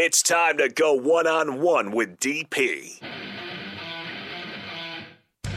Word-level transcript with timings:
It's 0.00 0.22
time 0.22 0.58
to 0.58 0.68
go 0.68 0.92
one 0.92 1.26
on 1.26 1.60
one 1.60 1.90
with 1.90 2.20
DP. 2.20 3.00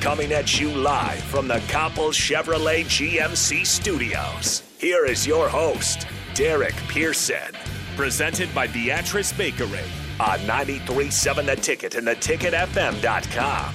Coming 0.01 0.31
at 0.31 0.59
you 0.59 0.71
live 0.71 1.21
from 1.25 1.47
the 1.47 1.61
Copple 1.67 2.09
Chevrolet 2.09 2.83
GMC 2.85 3.63
studios. 3.67 4.63
Here 4.79 5.05
is 5.05 5.27
your 5.27 5.47
host, 5.47 6.07
Derek 6.33 6.73
Pearson. 6.87 7.53
Presented 7.95 8.51
by 8.55 8.65
Beatrice 8.65 9.31
Bakery. 9.31 9.85
On 10.19 10.39
93.7 10.39 11.45
The 11.45 11.55
Ticket 11.57 11.93
and 11.93 12.07
theticketfm.com. 12.07 13.73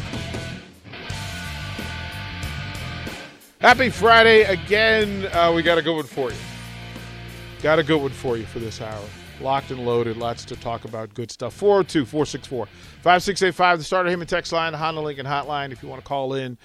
Happy 3.61 3.89
Friday 3.89 4.43
again. 4.43 5.27
Uh, 5.33 5.53
we 5.55 5.63
got 5.63 5.79
a 5.79 5.83
good 5.83 5.95
one 5.95 6.07
for 6.07 6.33
you. 6.33 6.37
Got 7.63 7.79
a 7.79 7.85
good 7.85 8.03
one 8.03 8.11
for 8.11 8.37
you 8.37 8.47
for 8.47 8.59
this 8.59 8.81
hour. 8.81 9.05
Locked 9.41 9.71
and 9.71 9.85
loaded. 9.85 10.17
Lots 10.17 10.47
to 10.47 10.57
talk 10.57 10.85
about. 10.85 11.13
Good 11.13 11.31
stuff. 11.31 11.53
402 11.55 12.07
464 12.07 12.67
5685. 13.03 13.79
The 13.79 13.85
Sartor 13.85 14.09
Hamann 14.09 14.27
text 14.27 14.53
line, 14.53 14.73
the 14.73 14.79
Honda 14.79 15.03
Lincoln 15.03 15.27
hotline. 15.27 15.73
If 15.73 15.83
you 15.83 15.89
want 15.89 16.01
to 16.03 16.09
call 16.09 16.35
in, 16.35 16.57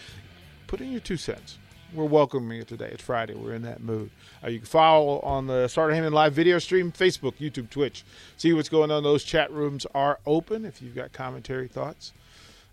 put 0.68 0.80
in 0.80 0.92
your 0.92 1.02
two 1.02 1.18
cents. 1.18 1.58
We're 1.94 2.06
welcoming 2.06 2.58
you 2.58 2.64
today. 2.64 2.90
It's 2.94 3.04
Friday. 3.04 3.36
We're 3.36 3.56
in 3.56 3.64
that 3.64 3.82
mood. 3.82 4.10
Uh, 4.42 4.48
you 4.48 4.60
can 4.60 4.68
follow 4.68 5.20
on 5.20 5.48
the 5.48 5.68
Sartor 5.68 5.94
Hamann 5.94 6.14
live 6.14 6.32
video 6.32 6.58
stream, 6.60 6.94
Facebook, 6.94 7.34
YouTube, 7.36 7.70
Twitch. 7.70 8.06
See 8.38 8.54
what's 8.54 8.70
going 8.70 8.90
on. 8.90 9.04
Those 9.04 9.26
chat 9.26 9.52
rooms 9.52 9.86
are 9.94 10.20
open. 10.26 10.64
If 10.64 10.82
you've 10.82 10.96
got 10.96 11.12
commentary, 11.12 11.68
thoughts, 11.68 12.14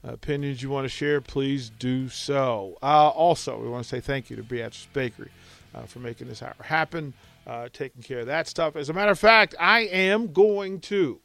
uh, 0.06 0.12
opinions 0.12 0.62
you 0.62 0.70
want 0.70 0.84
to 0.84 0.88
share, 0.88 1.20
please 1.20 1.70
do 1.80 2.08
so. 2.08 2.78
Uh, 2.80 3.08
also, 3.08 3.58
we 3.58 3.68
want 3.68 3.82
to 3.82 3.88
say 3.88 3.98
thank 3.98 4.30
you 4.30 4.36
to 4.36 4.44
Beatrice 4.44 4.86
Bakery 4.92 5.32
uh, 5.74 5.82
for 5.82 5.98
making 5.98 6.28
this 6.28 6.40
hour 6.40 6.54
happen 6.62 7.12
uh, 7.48 7.68
taking 7.72 8.02
care 8.02 8.20
of 8.20 8.26
that 8.26 8.46
stuff. 8.46 8.76
As 8.76 8.90
a 8.90 8.92
matter 8.92 9.10
of 9.10 9.18
fact, 9.18 9.54
I 9.58 9.80
am 9.80 10.32
going 10.32 10.80
to 10.82 11.20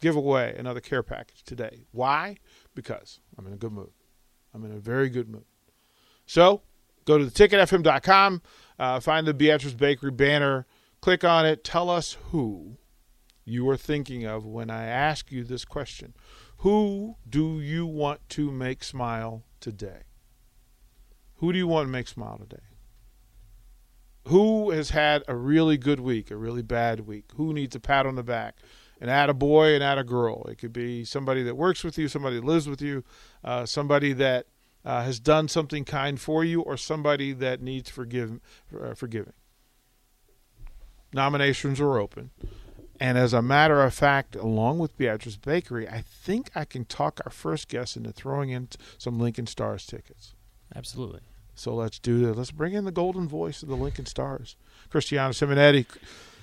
give 0.00 0.14
away 0.14 0.54
another 0.56 0.80
care 0.80 1.02
package 1.02 1.42
today. 1.42 1.84
Why? 1.90 2.36
Because 2.74 3.18
I'm 3.36 3.46
in 3.48 3.52
a 3.52 3.56
good 3.56 3.72
mood. 3.72 3.90
I'm 4.54 4.64
in 4.64 4.72
a 4.72 4.78
very 4.78 5.10
good 5.10 5.28
mood. 5.28 5.44
So 6.24 6.62
go 7.04 7.18
to 7.18 7.24
theticketfm.com, 7.24 8.42
uh, 8.78 9.00
find 9.00 9.26
the 9.26 9.34
Beatrice 9.34 9.74
Bakery 9.74 10.12
banner, 10.12 10.66
click 11.00 11.24
on 11.24 11.44
it, 11.44 11.64
tell 11.64 11.90
us 11.90 12.16
who 12.30 12.78
you 13.44 13.68
are 13.68 13.76
thinking 13.76 14.24
of 14.24 14.46
when 14.46 14.70
I 14.70 14.84
ask 14.84 15.32
you 15.32 15.42
this 15.42 15.64
question. 15.64 16.14
Who 16.58 17.16
do 17.28 17.60
you 17.60 17.86
want 17.86 18.28
to 18.30 18.52
make 18.52 18.84
smile 18.84 19.42
today? 19.58 20.02
Who 21.36 21.52
do 21.52 21.58
you 21.58 21.66
want 21.66 21.88
to 21.88 21.90
make 21.90 22.06
smile 22.06 22.38
today? 22.38 22.62
Who 24.24 24.70
has 24.70 24.90
had 24.90 25.22
a 25.28 25.34
really 25.34 25.76
good 25.76 26.00
week, 26.00 26.30
a 26.30 26.36
really 26.36 26.62
bad 26.62 27.00
week? 27.00 27.26
Who 27.36 27.52
needs 27.52 27.74
a 27.74 27.80
pat 27.80 28.06
on 28.06 28.16
the 28.16 28.22
back? 28.22 28.56
And 29.00 29.10
add 29.10 29.30
a 29.30 29.34
boy 29.34 29.74
and 29.74 29.82
add 29.82 29.96
a 29.96 30.04
girl. 30.04 30.44
It 30.44 30.58
could 30.58 30.74
be 30.74 31.04
somebody 31.04 31.42
that 31.44 31.54
works 31.54 31.82
with 31.82 31.96
you, 31.96 32.06
somebody 32.06 32.36
that 32.36 32.44
lives 32.44 32.68
with 32.68 32.82
you, 32.82 33.02
uh, 33.42 33.64
somebody 33.64 34.12
that 34.12 34.46
uh, 34.84 35.02
has 35.04 35.18
done 35.18 35.48
something 35.48 35.84
kind 35.84 36.20
for 36.20 36.44
you, 36.44 36.60
or 36.60 36.76
somebody 36.76 37.32
that 37.32 37.62
needs 37.62 37.88
forgive, 37.88 38.40
uh, 38.78 38.94
forgiving. 38.94 39.32
Nominations 41.12 41.80
are 41.80 41.98
open. 41.98 42.30
And 43.00 43.16
as 43.16 43.32
a 43.32 43.40
matter 43.40 43.82
of 43.82 43.94
fact, 43.94 44.36
along 44.36 44.78
with 44.78 44.98
Beatrice 44.98 45.36
Bakery, 45.36 45.88
I 45.88 46.02
think 46.02 46.50
I 46.54 46.66
can 46.66 46.84
talk 46.84 47.20
our 47.24 47.32
first 47.32 47.68
guest 47.68 47.96
into 47.96 48.12
throwing 48.12 48.50
in 48.50 48.68
some 48.98 49.18
Lincoln 49.18 49.46
Stars 49.46 49.86
tickets. 49.86 50.34
Absolutely. 50.74 51.20
So 51.60 51.74
let's 51.74 51.98
do 51.98 52.24
this. 52.24 52.36
Let's 52.38 52.50
bring 52.52 52.72
in 52.72 52.86
the 52.86 52.90
golden 52.90 53.28
voice 53.28 53.62
of 53.62 53.68
the 53.68 53.76
Lincoln 53.76 54.06
Stars, 54.06 54.56
Cristiano 54.88 55.34
Simonetti. 55.34 55.84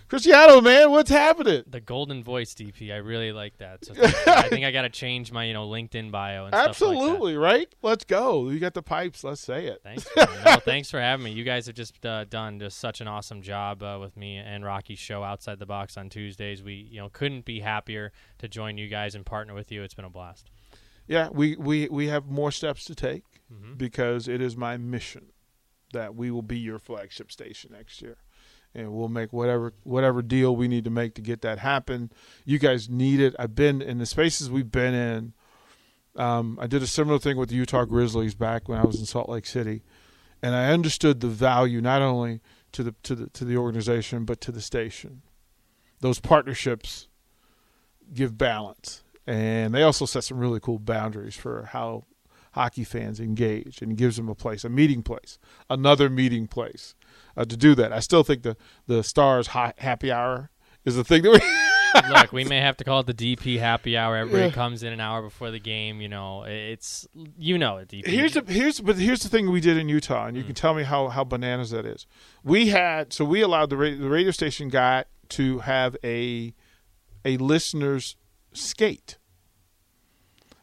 Cristiano, 0.10 0.62
man, 0.62 0.92
what's 0.92 1.10
happening? 1.10 1.64
The 1.66 1.82
golden 1.82 2.24
voice, 2.24 2.54
DP. 2.54 2.94
I 2.94 2.98
really 2.98 3.32
like 3.32 3.58
that. 3.58 3.84
So 3.84 3.96
I 3.98 4.48
think 4.48 4.64
I 4.64 4.70
got 4.70 4.84
to 4.84 4.90
change 4.90 5.32
my, 5.32 5.46
you 5.46 5.54
know, 5.54 5.68
LinkedIn 5.68 6.12
bio. 6.12 6.46
And 6.46 6.54
Absolutely, 6.54 7.36
like 7.36 7.44
right? 7.44 7.76
Let's 7.82 8.06
go. 8.06 8.48
You 8.52 8.60
got 8.60 8.76
the 8.76 8.84
pipes. 8.84 9.24
Let's 9.24 9.42
say 9.42 9.66
it. 9.66 9.82
Thanks. 9.82 10.08
no, 10.16 10.58
thanks 10.58 10.92
for 10.92 11.02
having 11.02 11.26
me. 11.26 11.32
You 11.32 11.44
guys 11.44 11.66
have 11.66 11.76
just 11.76 12.06
uh, 12.06 12.26
done 12.26 12.60
just 12.60 12.78
such 12.78 13.02
an 13.02 13.08
awesome 13.08 13.42
job 13.42 13.82
uh, 13.82 13.98
with 14.00 14.16
me 14.16 14.38
and 14.38 14.64
Rocky's 14.64 15.00
show 15.00 15.24
outside 15.24 15.58
the 15.58 15.66
box 15.66 15.98
on 15.98 16.10
Tuesdays. 16.10 16.62
We, 16.62 16.74
you 16.74 17.00
know, 17.00 17.10
couldn't 17.10 17.44
be 17.44 17.62
happier 17.62 18.12
to 18.38 18.48
join 18.48 18.78
you 18.78 18.88
guys 18.88 19.16
and 19.16 19.26
partner 19.26 19.56
with 19.56 19.72
you. 19.72 19.82
It's 19.82 19.96
been 19.96 20.06
a 20.06 20.12
blast. 20.12 20.52
Yeah, 21.08 21.30
we 21.32 21.56
we 21.56 21.90
we 21.90 22.08
have 22.08 22.28
more 22.28 22.52
steps 22.52 22.86
to 22.86 22.94
take 22.94 23.24
mm-hmm. 23.52 23.74
because 23.76 24.28
it 24.28 24.42
is 24.42 24.56
my 24.56 24.78
mission 24.78 25.28
that 25.94 26.16
we 26.16 26.32
will 26.32 26.42
be 26.42 26.60
your 26.60 26.80
flagship 26.80 27.32
station 27.32 27.72
next 27.74 28.02
year. 28.02 28.18
And 28.76 28.94
we'll 28.94 29.08
make 29.08 29.34
whatever 29.34 29.74
whatever 29.84 30.22
deal 30.22 30.56
we 30.56 30.68
need 30.68 30.84
to 30.84 30.90
make 30.90 31.16
to 31.16 31.22
get 31.22 31.42
that 31.42 31.60
happen. 31.60 32.12
You 32.46 32.60
guys 32.60 32.90
need 32.90 33.20
it. 33.20 33.36
I've 33.40 33.56
been 33.56 33.82
in 33.82 33.98
the 33.98 34.06
spaces 34.06 34.52
we've 34.52 34.72
been 34.72 34.94
in. 34.94 35.34
Um, 36.16 36.60
I 36.62 36.68
did 36.68 36.84
a 36.84 36.88
similar 36.88 37.18
thing 37.18 37.38
with 37.38 37.50
the 37.50 37.56
Utah 37.56 37.86
Grizzlies 37.86 38.36
back 38.36 38.68
when 38.68 38.78
I 38.78 38.84
was 38.84 39.00
in 39.00 39.06
Salt 39.06 39.30
Lake 39.30 39.46
City, 39.46 39.84
and 40.44 40.54
I 40.54 40.72
understood 40.72 41.22
the 41.22 41.28
value 41.28 41.80
not 41.80 42.02
only 42.02 42.42
to 42.74 42.84
the 42.84 42.94
to 43.04 43.16
the 43.16 43.30
to 43.30 43.46
the 43.46 43.58
organization 43.58 44.26
but 44.26 44.42
to 44.42 44.52
the 44.52 44.62
station. 44.62 45.22
Those 46.00 46.20
partnerships 46.20 47.08
give 48.14 48.38
balance, 48.38 49.04
and 49.26 49.74
they 49.74 49.82
also 49.82 50.06
set 50.06 50.24
some 50.24 50.38
really 50.38 50.60
cool 50.60 50.78
boundaries 50.78 51.36
for 51.36 51.70
how 51.72 52.04
hockey 52.58 52.84
fans 52.84 53.20
engage 53.20 53.82
and 53.82 53.96
gives 53.96 54.18
them 54.18 54.28
a 54.28 54.36
place, 54.36 54.64
a 54.64 54.70
meeting 54.70 55.04
place, 55.04 55.38
another 55.70 56.10
meeting 56.10 56.48
place 56.48 56.96
uh, 57.36 57.46
to 57.46 57.56
do 57.56 57.76
that. 57.76 57.94
I 57.94 58.00
still 58.00 58.24
think 58.24 58.42
the 58.42 58.58
the 58.88 59.04
Stars 59.04 59.48
happy 59.48 60.12
hour 60.12 60.50
is 60.86 60.96
the 60.96 61.04
thing 61.04 61.22
that 61.24 61.32
we. 61.32 61.40
Look, 62.10 62.34
we 62.34 62.44
may 62.44 62.60
have 62.60 62.78
to 62.78 62.84
call 62.84 63.00
it 63.00 63.08
the 63.08 63.14
DP 63.14 63.60
happy 63.60 63.98
hour. 63.98 64.18
Everybody 64.18 64.48
yeah. 64.48 64.52
comes 64.52 64.84
in 64.84 64.92
an 64.92 65.00
hour 65.00 65.22
before 65.22 65.52
the 65.52 65.60
game. 65.60 66.02
You 66.02 66.10
know, 66.10 66.44
it's 66.44 67.08
you 67.38 67.58
know 67.58 67.78
it. 67.78 67.90
DP. 67.90 68.08
Here's 68.08 68.34
the 68.34 68.42
here's 68.42 68.82
but 68.82 68.98
here's 68.98 69.22
the 69.22 69.30
thing 69.30 69.52
we 69.52 69.62
did 69.62 69.78
in 69.78 69.88
Utah, 69.88 70.26
and 70.26 70.36
you 70.36 70.44
mm. 70.44 70.48
can 70.48 70.56
tell 70.56 70.74
me 70.74 70.84
how 70.84 71.08
how 71.10 71.24
bananas 71.24 71.70
that 71.70 71.86
is. 71.86 72.06
We 72.44 72.70
had 72.70 73.14
so 73.14 73.24
we 73.24 73.42
allowed 73.42 73.70
the 73.70 73.78
radio, 73.78 74.00
the 74.00 74.10
radio 74.10 74.32
station 74.32 74.70
guy 74.70 75.06
to 75.30 75.60
have 75.60 75.96
a 76.04 76.54
a 77.24 77.38
listeners 77.38 78.16
skate, 78.54 79.18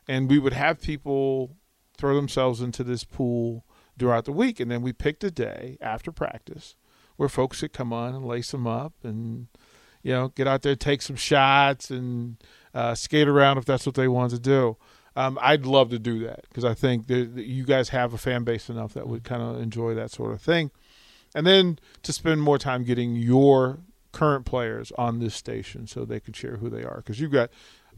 and 0.06 0.28
we 0.28 0.38
would 0.38 0.52
have 0.52 0.80
people 0.80 1.56
throw 1.96 2.14
themselves 2.14 2.60
into 2.60 2.84
this 2.84 3.04
pool 3.04 3.64
throughout 3.98 4.24
the 4.24 4.32
week. 4.32 4.60
And 4.60 4.70
then 4.70 4.82
we 4.82 4.92
picked 4.92 5.24
a 5.24 5.30
day 5.30 5.78
after 5.80 6.12
practice 6.12 6.76
where 7.16 7.28
folks 7.28 7.60
could 7.60 7.72
come 7.72 7.92
on 7.92 8.14
and 8.14 8.24
lace 8.24 8.50
them 8.50 8.66
up 8.66 8.92
and, 9.02 9.48
you 10.02 10.12
know, 10.12 10.28
get 10.28 10.48
out 10.48 10.62
there, 10.62 10.74
take 10.74 11.02
some 11.02 11.16
shots 11.16 11.90
and 11.90 12.36
uh, 12.74 12.94
skate 12.94 13.28
around 13.28 13.58
if 13.58 13.64
that's 13.64 13.86
what 13.86 13.94
they 13.94 14.08
wanted 14.08 14.36
to 14.36 14.42
do. 14.42 14.76
Um, 15.16 15.38
I'd 15.40 15.64
love 15.64 15.90
to 15.90 15.98
do 16.00 16.18
that 16.20 16.42
because 16.48 16.64
I 16.64 16.74
think 16.74 17.06
that 17.06 17.36
you 17.36 17.64
guys 17.64 17.90
have 17.90 18.12
a 18.12 18.18
fan 18.18 18.42
base 18.42 18.68
enough 18.68 18.94
that 18.94 19.06
would 19.06 19.22
kind 19.22 19.42
of 19.42 19.60
enjoy 19.60 19.94
that 19.94 20.10
sort 20.10 20.32
of 20.32 20.42
thing. 20.42 20.72
And 21.36 21.46
then 21.46 21.78
to 22.02 22.12
spend 22.12 22.42
more 22.42 22.58
time 22.58 22.82
getting 22.82 23.14
your 23.14 23.78
current 24.10 24.44
players 24.44 24.92
on 24.98 25.18
this 25.18 25.34
station 25.34 25.86
so 25.86 26.04
they 26.04 26.20
can 26.20 26.32
share 26.32 26.56
who 26.56 26.68
they 26.68 26.82
are 26.82 26.96
because 26.96 27.20
you've 27.20 27.32
got 27.32 27.50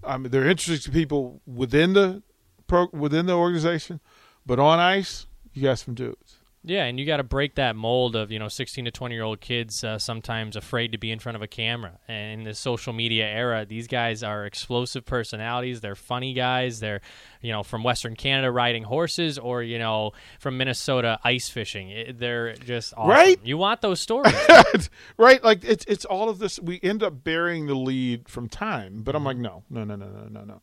I 0.04 0.18
mean, 0.18 0.30
they're 0.30 0.48
interesting 0.48 0.92
to 0.92 0.96
people 0.96 1.40
within 1.46 1.92
the 1.92 2.22
pro, 2.66 2.88
within 2.93 3.27
the 3.27 3.34
organization, 3.34 4.00
but 4.44 4.59
on 4.59 4.78
ice, 4.78 5.27
you 5.53 5.62
got 5.62 5.78
some 5.78 5.94
dudes. 5.94 6.38
Yeah, 6.69 6.87
and 6.87 6.99
you 6.99 7.06
got 7.06 7.19
to 7.19 7.22
break 7.22 7.54
that 7.54 7.77
mold 7.77 8.16
of 8.16 8.32
you 8.32 8.41
know 8.41 8.49
16 8.49 8.87
to 8.87 8.91
20 8.91 9.15
year 9.15 9.22
old 9.22 9.41
kids 9.41 9.84
uh, 9.84 10.00
sometimes 10.00 10.56
afraid 10.56 10.91
to 10.93 10.99
be 10.99 11.12
in 11.12 11.21
front 11.21 11.37
of 11.37 11.43
a 11.43 11.47
camera. 11.47 12.00
And 12.09 12.41
in 12.41 12.44
the 12.44 12.54
social 12.54 12.93
media 12.93 13.25
era, 13.25 13.65
these 13.65 13.87
guys 13.87 14.25
are 14.25 14.44
explosive 14.44 15.06
personalities. 15.06 15.81
They're 15.81 15.94
funny 15.94 16.34
guys. 16.34 16.81
They're 16.81 17.03
you 17.41 17.53
know 17.53 17.62
from 17.62 17.84
Western 17.84 18.16
Canada 18.16 18.50
riding 18.50 18.83
horses, 18.83 19.38
or 19.38 19.62
you 19.62 19.78
know 19.78 20.10
from 20.41 20.59
Minnesota 20.59 21.21
ice 21.22 21.48
fishing. 21.48 21.91
It, 21.91 22.19
they're 22.19 22.54
just 22.54 22.94
awesome. 22.97 23.10
right. 23.10 23.38
You 23.44 23.59
want 23.59 23.81
those 23.81 24.00
stories, 24.06 24.34
right? 25.16 25.43
Like 25.44 25.65
it's 25.65 25.84
it's 25.84 26.04
all 26.04 26.28
of 26.28 26.41
this. 26.41 26.59
We 26.59 26.81
end 26.83 27.04
up 27.04 27.22
burying 27.22 27.66
the 27.69 27.77
lead 27.77 28.28
from 28.28 28.48
time, 28.48 29.03
but 29.04 29.15
I'm 29.15 29.21
mm-hmm. 29.21 29.27
like, 29.27 29.36
no, 29.36 29.62
no, 29.71 29.84
no, 29.84 29.95
no, 29.95 30.07
no, 30.09 30.28
no, 30.28 30.45
no 30.45 30.60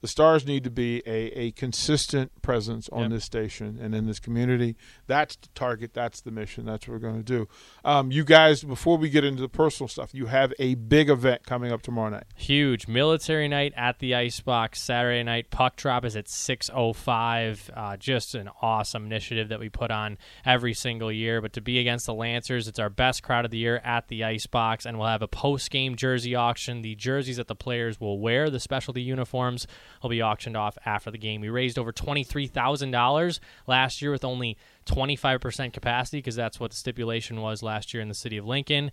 the 0.00 0.08
Stars 0.08 0.46
need 0.46 0.62
to 0.64 0.70
be 0.70 1.02
a, 1.06 1.38
a 1.38 1.50
consistent 1.52 2.42
presence 2.42 2.88
on 2.90 3.02
yep. 3.02 3.10
this 3.10 3.24
station 3.24 3.78
and 3.80 3.94
in 3.94 4.06
this 4.06 4.20
community. 4.20 4.76
That's 5.06 5.36
the 5.36 5.48
target. 5.54 5.94
That's 5.94 6.20
the 6.20 6.30
mission. 6.30 6.66
That's 6.66 6.86
what 6.86 6.94
we're 6.94 7.00
going 7.00 7.16
to 7.16 7.22
do. 7.22 7.48
Um, 7.84 8.12
you 8.12 8.22
guys, 8.24 8.62
before 8.62 8.98
we 8.98 9.08
get 9.08 9.24
into 9.24 9.40
the 9.40 9.48
personal 9.48 9.88
stuff, 9.88 10.14
you 10.14 10.26
have 10.26 10.52
a 10.58 10.74
big 10.74 11.08
event 11.08 11.44
coming 11.44 11.72
up 11.72 11.82
tomorrow 11.82 12.10
night. 12.10 12.24
Huge 12.34 12.86
military 12.86 13.48
night 13.48 13.72
at 13.76 13.98
the 13.98 14.14
Icebox 14.14 14.80
Saturday 14.80 15.22
night. 15.22 15.50
Puck 15.50 15.76
drop 15.76 16.04
is 16.04 16.14
at 16.14 16.28
six 16.28 16.70
oh 16.72 16.92
five. 16.92 17.70
Uh, 17.74 17.96
just 17.96 18.34
an 18.34 18.50
awesome 18.62 19.06
initiative 19.06 19.48
that 19.48 19.60
we 19.60 19.68
put 19.68 19.90
on 19.90 20.18
every 20.44 20.74
single 20.74 21.10
year. 21.10 21.40
But 21.40 21.52
to 21.54 21.60
be 21.60 21.78
against 21.78 22.06
the 22.06 22.14
Lancers, 22.14 22.68
it's 22.68 22.78
our 22.78 22.90
best 22.90 23.22
crowd 23.22 23.44
of 23.44 23.50
the 23.50 23.58
year 23.58 23.80
at 23.84 24.08
the 24.08 24.24
Icebox, 24.24 24.86
and 24.86 24.98
we'll 24.98 25.08
have 25.08 25.22
a 25.22 25.28
post 25.28 25.70
game 25.70 25.96
jersey 25.96 26.34
auction. 26.34 26.82
The 26.82 26.94
jerseys 26.94 27.38
that 27.38 27.48
the 27.48 27.56
players 27.56 28.00
will 28.00 28.20
wear, 28.20 28.50
the 28.50 28.60
specialty 28.60 29.02
uniforms 29.02 29.66
will 30.02 30.10
be 30.10 30.22
auctioned 30.22 30.56
off 30.56 30.76
after 30.84 31.10
the 31.10 31.18
game. 31.18 31.40
We 31.40 31.48
raised 31.48 31.78
over 31.78 31.92
$23,000 31.92 33.40
last 33.66 34.02
year 34.02 34.10
with 34.10 34.24
only 34.24 34.56
25% 34.86 35.72
capacity 35.72 36.18
because 36.18 36.36
that's 36.36 36.60
what 36.60 36.70
the 36.70 36.76
stipulation 36.76 37.40
was 37.40 37.62
last 37.62 37.92
year 37.94 38.02
in 38.02 38.08
the 38.08 38.14
city 38.14 38.36
of 38.36 38.46
Lincoln. 38.46 38.90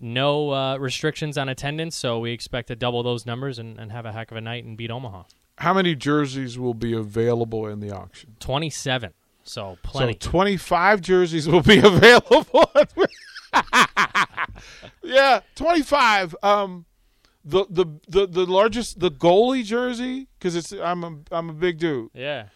no 0.00 0.50
uh, 0.50 0.76
restrictions 0.78 1.36
on 1.36 1.48
attendance, 1.48 1.96
so 1.96 2.18
we 2.20 2.30
expect 2.30 2.68
to 2.68 2.76
double 2.76 3.02
those 3.02 3.26
numbers 3.26 3.58
and, 3.58 3.78
and 3.78 3.90
have 3.92 4.06
a 4.06 4.12
heck 4.12 4.30
of 4.30 4.36
a 4.36 4.40
night 4.40 4.64
and 4.64 4.76
beat 4.76 4.90
Omaha. 4.90 5.24
How 5.56 5.74
many 5.74 5.96
jerseys 5.96 6.56
will 6.56 6.74
be 6.74 6.92
available 6.92 7.66
in 7.66 7.80
the 7.80 7.90
auction? 7.90 8.36
27. 8.38 9.12
So 9.42 9.76
plenty. 9.82 10.12
So 10.12 10.30
25 10.30 11.00
jerseys 11.00 11.48
will 11.48 11.62
be 11.62 11.78
available. 11.82 12.70
yeah, 15.02 15.40
25. 15.56 16.36
Um, 16.42 16.84
the 17.48 17.66
the 17.70 17.86
the 18.08 18.26
the 18.26 18.46
largest 18.46 19.00
the 19.00 19.10
goalie 19.10 19.64
jersey 19.64 20.28
because 20.38 20.54
it's 20.54 20.72
I'm 20.72 21.02
a 21.04 21.18
I'm 21.32 21.50
a 21.50 21.54
big 21.54 21.78
dude. 21.78 22.10
yeah. 22.14 22.48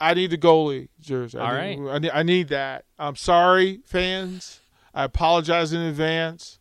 I 0.00 0.14
need 0.14 0.30
the 0.30 0.38
goalie 0.38 0.90
jersey. 1.00 1.38
All 1.38 1.46
I 1.46 1.74
need, 1.74 1.88
I 1.88 1.98
need, 1.98 2.10
I 2.12 2.22
need 2.22 2.48
that. 2.48 2.84
I'm 3.00 3.16
sorry, 3.16 3.80
fans. 3.84 4.60
I 4.94 5.02
apologize 5.04 5.72
in 5.72 5.80
advance. 5.80 6.57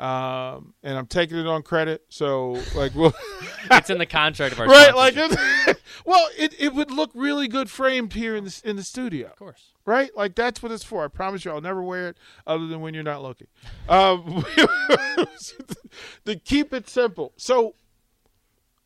Um, 0.00 0.72
and 0.82 0.96
I'm 0.96 1.06
taking 1.06 1.36
it 1.36 1.46
on 1.46 1.62
credit. 1.62 2.02
So, 2.08 2.58
like, 2.74 2.94
we'll, 2.94 3.12
It's 3.70 3.90
in 3.90 3.98
the 3.98 4.06
contract 4.06 4.54
of 4.54 4.60
our 4.60 4.66
right, 4.66 4.96
like, 4.96 5.14
it, 5.16 5.78
well, 6.06 6.26
it, 6.38 6.54
it 6.58 6.74
would 6.74 6.90
look 6.90 7.10
really 7.14 7.46
good 7.48 7.68
framed 7.70 8.14
here 8.14 8.34
in 8.34 8.44
the 8.44 8.60
in 8.64 8.76
the 8.76 8.82
studio, 8.82 9.28
Of 9.28 9.36
course. 9.36 9.72
right? 9.84 10.10
Like, 10.16 10.34
that's 10.34 10.62
what 10.62 10.72
it's 10.72 10.82
for. 10.84 11.04
I 11.04 11.08
promise 11.08 11.44
you, 11.44 11.50
I'll 11.50 11.60
never 11.60 11.82
wear 11.82 12.08
it 12.08 12.16
other 12.46 12.66
than 12.66 12.80
when 12.80 12.94
you're 12.94 13.02
not 13.02 13.20
looking. 13.22 13.48
Um, 13.90 14.46
to 16.24 16.36
keep 16.36 16.72
it 16.72 16.88
simple. 16.88 17.32
So, 17.36 17.74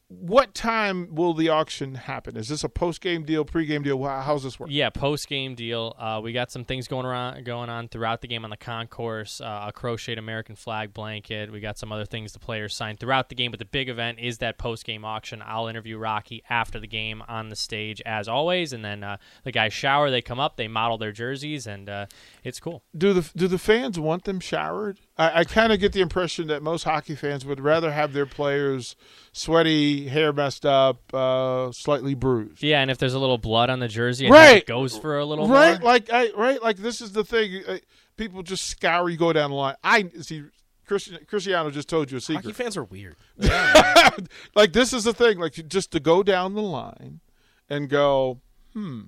what 0.08 0.54
time 0.54 1.14
will 1.14 1.32
the 1.32 1.48
auction 1.48 1.94
happen? 1.94 2.36
Is 2.36 2.48
this 2.48 2.62
a 2.62 2.68
post 2.68 3.00
game 3.00 3.24
deal, 3.24 3.44
pre 3.44 3.64
game 3.64 3.82
deal? 3.82 4.02
How's 4.04 4.42
this 4.42 4.60
work? 4.60 4.68
Yeah, 4.70 4.90
post 4.90 5.28
game 5.28 5.54
deal. 5.54 5.96
Uh, 5.98 6.20
we 6.22 6.32
got 6.32 6.50
some 6.50 6.64
things 6.64 6.86
going 6.88 7.06
around, 7.06 7.44
going 7.44 7.70
on 7.70 7.88
throughout 7.88 8.20
the 8.20 8.28
game 8.28 8.44
on 8.44 8.50
the 8.50 8.56
concourse. 8.56 9.40
Uh, 9.40 9.64
a 9.68 9.72
crocheted 9.72 10.18
American 10.18 10.56
flag 10.56 10.92
blanket. 10.92 11.50
We 11.50 11.60
got 11.60 11.78
some 11.78 11.90
other 11.90 12.04
things 12.04 12.32
the 12.32 12.38
players 12.38 12.74
signed 12.76 13.00
throughout 13.00 13.30
the 13.30 13.34
game, 13.34 13.50
but 13.50 13.58
the 13.58 13.64
big 13.64 13.88
event 13.88 14.18
is 14.18 14.38
that 14.38 14.58
post 14.58 14.84
game 14.84 15.04
auction. 15.04 15.42
I'll 15.44 15.68
interview 15.68 15.96
Rocky 15.96 16.42
after 16.50 16.78
the 16.78 16.86
game 16.86 17.22
on 17.26 17.48
the 17.48 17.56
stage 17.56 18.02
as 18.04 18.28
always, 18.28 18.72
and 18.72 18.84
then 18.84 19.02
uh, 19.02 19.16
the 19.42 19.52
guys 19.52 19.72
shower. 19.72 20.10
They 20.10 20.22
come 20.22 20.38
up, 20.38 20.56
they 20.56 20.68
model 20.68 20.98
their 20.98 21.12
jerseys, 21.12 21.66
and 21.66 21.88
uh, 21.88 22.06
it's 22.42 22.60
cool. 22.60 22.82
Do 22.96 23.14
the 23.14 23.30
do 23.34 23.48
the 23.48 23.58
fans 23.58 23.98
want 23.98 24.24
them 24.24 24.40
showered? 24.40 25.00
I, 25.16 25.40
I 25.40 25.44
kind 25.44 25.72
of 25.72 25.78
get 25.78 25.92
the 25.92 26.00
impression 26.00 26.48
that 26.48 26.62
most 26.62 26.82
hockey 26.84 27.14
fans 27.14 27.46
would 27.46 27.60
rather 27.60 27.92
have 27.92 28.12
their 28.12 28.26
players 28.26 28.96
sweaty, 29.32 30.08
hair 30.08 30.32
messed 30.32 30.66
up, 30.66 31.12
uh, 31.14 31.70
slightly 31.72 32.14
bruised. 32.14 32.62
Yeah, 32.62 32.80
and 32.80 32.90
if 32.90 32.98
there's 32.98 33.14
a 33.14 33.18
little 33.18 33.38
blood 33.38 33.70
on 33.70 33.78
the 33.78 33.88
jersey, 33.88 34.26
I 34.26 34.30
Right. 34.30 34.56
it 34.58 34.66
goes 34.66 34.98
for 34.98 35.18
a 35.18 35.24
little 35.24 35.46
right? 35.48 35.80
more. 35.80 35.88
Like 35.88 36.12
I 36.12 36.30
right 36.32 36.60
like 36.62 36.78
this 36.78 37.00
is 37.00 37.12
the 37.12 37.24
thing. 37.24 37.62
Uh, 37.66 37.78
people 38.16 38.42
just 38.42 38.66
scour 38.66 39.08
you 39.08 39.16
go 39.16 39.32
down 39.32 39.50
the 39.50 39.56
line. 39.56 39.76
I 39.84 40.08
see. 40.20 40.44
Christian, 40.86 41.18
Cristiano 41.26 41.70
just 41.70 41.88
told 41.88 42.10
you 42.10 42.18
a 42.18 42.20
secret. 42.20 42.44
Hockey 42.44 42.52
fans 42.52 42.76
are 42.76 42.84
weird. 42.84 43.16
like 44.54 44.72
this 44.74 44.92
is 44.92 45.04
the 45.04 45.14
thing. 45.14 45.38
Like 45.38 45.52
just 45.52 45.92
to 45.92 46.00
go 46.00 46.22
down 46.22 46.52
the 46.54 46.60
line 46.60 47.20
and 47.70 47.88
go, 47.88 48.40
hmm, 48.74 49.00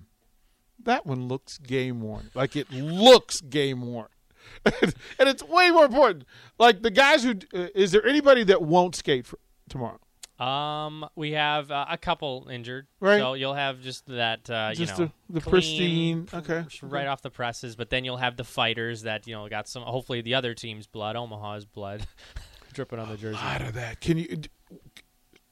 that 0.83 1.05
one 1.05 1.29
looks 1.29 1.59
game 1.59 2.01
worn. 2.01 2.31
Like 2.33 2.57
it 2.57 2.71
looks 2.71 3.41
game 3.43 3.83
worn. 3.83 4.09
and 4.65 5.29
it's 5.29 5.43
way 5.43 5.71
more 5.71 5.85
important. 5.85 6.25
Like 6.59 6.83
the 6.83 6.91
guys 6.91 7.23
who 7.25 7.35
uh, 7.55 7.69
is 7.75 7.93
there 7.93 8.07
anybody 8.07 8.45
that 8.45 8.63
won't 8.63 8.95
skate 8.95 9.27
for 9.27 9.39
tomorrow? 9.69 9.99
Um, 10.39 11.09
we 11.17 11.33
have 11.33 11.71
uh, 11.71 11.87
a 11.89 11.97
couple 11.97 12.49
injured, 12.53 12.89
Right. 13.01 13.19
So 13.19 13.33
you'll 13.33 13.55
have 13.55 13.81
just 13.81 14.05
that, 14.09 14.51
uh, 14.51 14.75
Just 14.75 14.99
you 14.99 15.05
know, 15.07 15.13
the- 15.29 15.35
the 15.35 15.41
clean, 15.41 16.27
pristine- 16.27 16.29
okay, 16.35 16.65
right 16.83 17.07
off 17.07 17.23
the 17.23 17.31
presses. 17.31 17.75
But 17.75 17.89
then 17.89 18.05
you'll 18.05 18.19
have 18.19 18.37
the 18.37 18.45
fighters 18.45 19.03
that 19.03 19.27
you 19.27 19.35
know 19.35 19.49
got 19.49 19.67
some. 19.67 19.83
Hopefully, 19.83 20.21
the 20.21 20.35
other 20.35 20.53
team's 20.53 20.87
blood, 20.87 21.17
Omaha's 21.17 21.65
blood, 21.65 22.07
dripping 22.75 22.99
on 22.99 23.09
the 23.09 23.17
jersey. 23.17 23.39
Out 23.41 23.63
of 23.63 23.73
that, 23.75 24.01
can 24.03 24.19
you? 24.19 24.43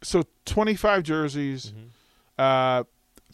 So 0.02 0.24
twenty 0.44 0.74
five 0.74 1.02
jerseys. 1.02 1.72
Mm-hmm. 1.72 1.86
Uh, 2.36 2.84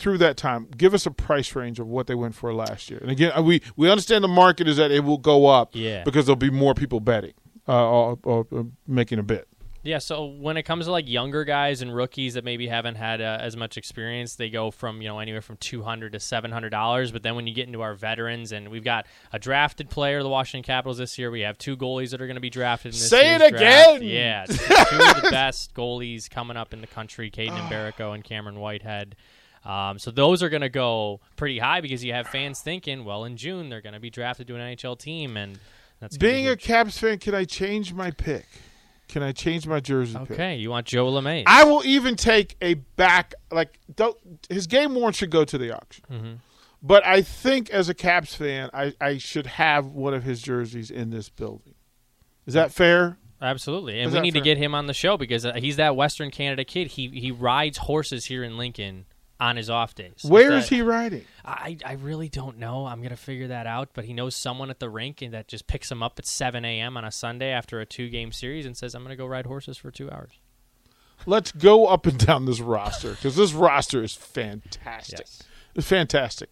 through 0.01 0.19
that 0.19 0.37
time, 0.37 0.67
give 0.77 0.95
us 0.95 1.07
a 1.07 1.11
price 1.11 1.55
range 1.55 1.79
of 1.79 1.87
what 1.87 2.07
they 2.09 2.15
went 2.17 2.35
for 2.35 2.53
last 2.53 2.91
year. 2.91 2.99
And 3.01 3.11
again, 3.11 3.31
uh, 3.37 3.43
we 3.43 3.63
we 3.77 3.89
understand 3.91 4.25
the 4.25 4.29
market 4.29 4.67
is 4.67 4.77
that 4.79 4.91
it 4.91 5.05
will 5.05 5.19
go 5.19 5.47
up, 5.47 5.71
Yeah. 5.75 6.03
because 6.05 6.27
there'll 6.27 6.37
be 6.37 6.51
more 6.51 6.75
people 6.75 7.01
betting 7.01 7.35
uh, 7.69 7.89
or, 7.89 8.19
or, 8.25 8.47
or 8.51 8.67
making 8.87 9.19
a 9.19 9.23
bet. 9.23 9.45
Yeah, 9.83 9.97
so 9.97 10.27
when 10.27 10.59
it 10.59 10.65
comes 10.65 10.85
to 10.85 10.93
like 10.93 11.09
younger 11.09 11.43
guys 11.43 11.81
and 11.81 11.95
rookies 11.97 12.35
that 12.35 12.45
maybe 12.45 12.67
haven't 12.69 12.97
had 12.97 13.23
uh, 13.23 13.39
as 13.41 13.57
much 13.57 13.79
experience, 13.79 14.35
they 14.37 14.51
go 14.51 14.71
from 14.71 15.01
you 15.01 15.09
know 15.09 15.21
anywhere 15.21 15.41
from 15.41 15.57
two 15.57 15.81
hundred 15.83 16.13
to 16.13 16.21
seven 16.21 16.51
hundred 16.53 16.69
dollars. 16.69 17.13
But 17.13 17.23
then 17.23 17.35
when 17.35 17.47
you 17.47 17.55
get 17.55 17.67
into 17.67 17.81
our 17.81 17.95
veterans, 17.95 18.53
and 18.53 18.69
we've 18.69 18.85
got 18.85 19.07
a 19.33 19.39
drafted 19.39 19.89
player 19.89 20.19
of 20.19 20.25
the 20.25 20.29
Washington 20.29 20.67
Capitals 20.67 20.99
this 20.99 21.19
year, 21.19 21.31
we 21.31 21.41
have 21.41 21.57
two 21.57 21.79
goalies 21.79 22.11
that 22.11 22.21
are 22.21 22.27
going 22.27 22.35
to 22.35 22.43
be 22.43 22.51
drafted. 22.51 22.93
In 22.93 22.99
this 22.99 23.09
Say 23.09 23.27
year's 23.31 23.41
it 23.41 23.51
draft. 23.57 23.97
again! 23.97 24.03
Yeah, 24.03 24.45
two 24.45 24.55
of 24.55 25.23
the 25.23 25.29
best 25.31 25.73
goalies 25.73 26.29
coming 26.29 26.59
up 26.59 26.75
in 26.75 26.83
the 26.83 26.87
country: 26.87 27.31
Kaiden 27.31 27.57
Mbereko 27.71 28.15
and 28.15 28.23
Cameron 28.23 28.61
Whitehead. 28.61 29.17
Um, 29.65 29.99
so 29.99 30.11
those 30.11 30.43
are 30.43 30.49
going 30.49 30.63
to 30.63 30.71
go 30.71 31.21
pretty 31.37 31.59
high 31.59 31.81
because 31.81 32.03
you 32.03 32.13
have 32.13 32.29
fans 32.29 32.61
thinking, 32.61 33.05
well, 33.05 33.25
in 33.25 33.37
June 33.37 33.69
they're 33.69 33.83
going 33.83 33.95
to 33.95 34.01
be 34.01 34.11
drafted 34.11 34.47
to 34.49 34.57
an 34.57 34.61
NHL 34.61 34.99
team, 34.99 35.37
and 35.37 35.59
that's 36.01 36.17
gonna 36.17 36.31
be 36.31 36.35
Being 36.35 36.49
a. 36.49 36.57
Caps 36.57 36.99
fan, 36.99 37.19
can 37.19 37.35
I 37.35 37.45
change 37.45 37.93
my 37.93 38.11
pick? 38.11 38.47
Can 39.09 39.23
I 39.23 39.33
change 39.33 39.67
my 39.67 39.81
jersey 39.81 40.17
pick? 40.21 40.31
okay. 40.33 40.57
You 40.57 40.71
want 40.71 40.87
Joe 40.87 41.11
LeMay? 41.11 41.43
I 41.47 41.65
will 41.65 41.85
even 41.85 42.17
take 42.17 42.57
a 42.63 42.75
back 42.75 43.35
like 43.51 43.79
his 44.49 44.67
game 44.67 44.95
worn 44.95 45.13
should 45.13 45.31
go 45.31 45.45
to 45.45 45.59
the 45.59 45.77
auction. 45.77 46.05
Mm-hmm. 46.11 46.33
But 46.83 47.05
I 47.05 47.21
think 47.21 47.71
as 47.71 47.89
a 47.89 47.95
Caps 47.95 48.35
fan, 48.35 48.71
I, 48.73 48.95
I 49.01 49.19
should 49.19 49.47
have 49.47 49.87
one 49.87 50.15
of 50.15 50.23
his 50.23 50.41
jerseys 50.41 50.91
in 50.91 51.11
this 51.11 51.29
building. 51.29 51.75
Is 52.47 52.55
that 52.55 52.73
fair? 52.73 53.19
Absolutely, 53.43 54.01
and 54.01 54.09
Is 54.09 54.15
we 54.15 54.21
need 54.21 54.35
to 54.35 54.41
get 54.41 54.59
him 54.59 54.75
on 54.75 54.87
the 54.87 54.95
show 54.95 55.17
because 55.17 55.45
uh, 55.45 55.55
he's 55.55 55.77
that 55.77 55.97
Western 55.97 56.31
Canada 56.31 56.65
kid. 56.65 56.89
He 56.89 57.09
he 57.09 57.31
rides 57.31 57.79
horses 57.79 58.27
here 58.27 58.45
in 58.45 58.57
Lincoln 58.57 59.07
on 59.41 59.57
his 59.57 59.71
off 59.71 59.95
days. 59.95 60.21
Where 60.23 60.51
That- 60.51 60.59
is 60.59 60.69
he 60.69 60.83
riding? 60.83 61.25
I 61.45 61.79
I 61.85 61.93
really 61.95 62.29
don't 62.29 62.59
know. 62.59 62.87
I'm 62.87 63.03
gonna 63.03 63.17
figure 63.17 63.49
that 63.49 63.67
out. 63.67 63.91
But 63.95 64.05
he 64.05 64.13
knows 64.13 64.37
someone 64.37 64.69
at 64.71 64.79
the 64.81 64.89
rink 64.91 65.23
and 65.23 65.33
that 65.35 65.49
just 65.49 65.67
picks 65.67 65.91
him 65.91 66.03
up 66.03 66.19
at 66.19 66.27
7 66.27 66.65
a.m. 66.65 66.97
on 66.97 67.05
a 67.05 67.11
Sunday 67.11 67.51
after 67.51 67.81
a 67.81 67.87
two 67.87 68.09
game 68.11 68.33
series 68.33 68.67
and 68.67 68.77
says, 68.77 68.95
"I'm 68.95 69.03
gonna 69.03 69.17
go 69.17 69.27
ride 69.27 69.47
horses 69.47 69.79
for 69.79 69.91
two 69.91 70.11
hours." 70.11 70.33
Let's 71.27 71.53
go 71.53 71.87
up 71.87 72.07
and 72.07 72.19
down 72.19 72.45
this 72.47 72.61
roster 72.61 73.11
because 73.13 73.37
this 73.37 73.53
roster 73.53 74.03
is 74.03 74.15
fantastic. 74.15 75.19
Yes. 75.21 75.43
It's 75.75 75.87
fantastic. 75.87 76.51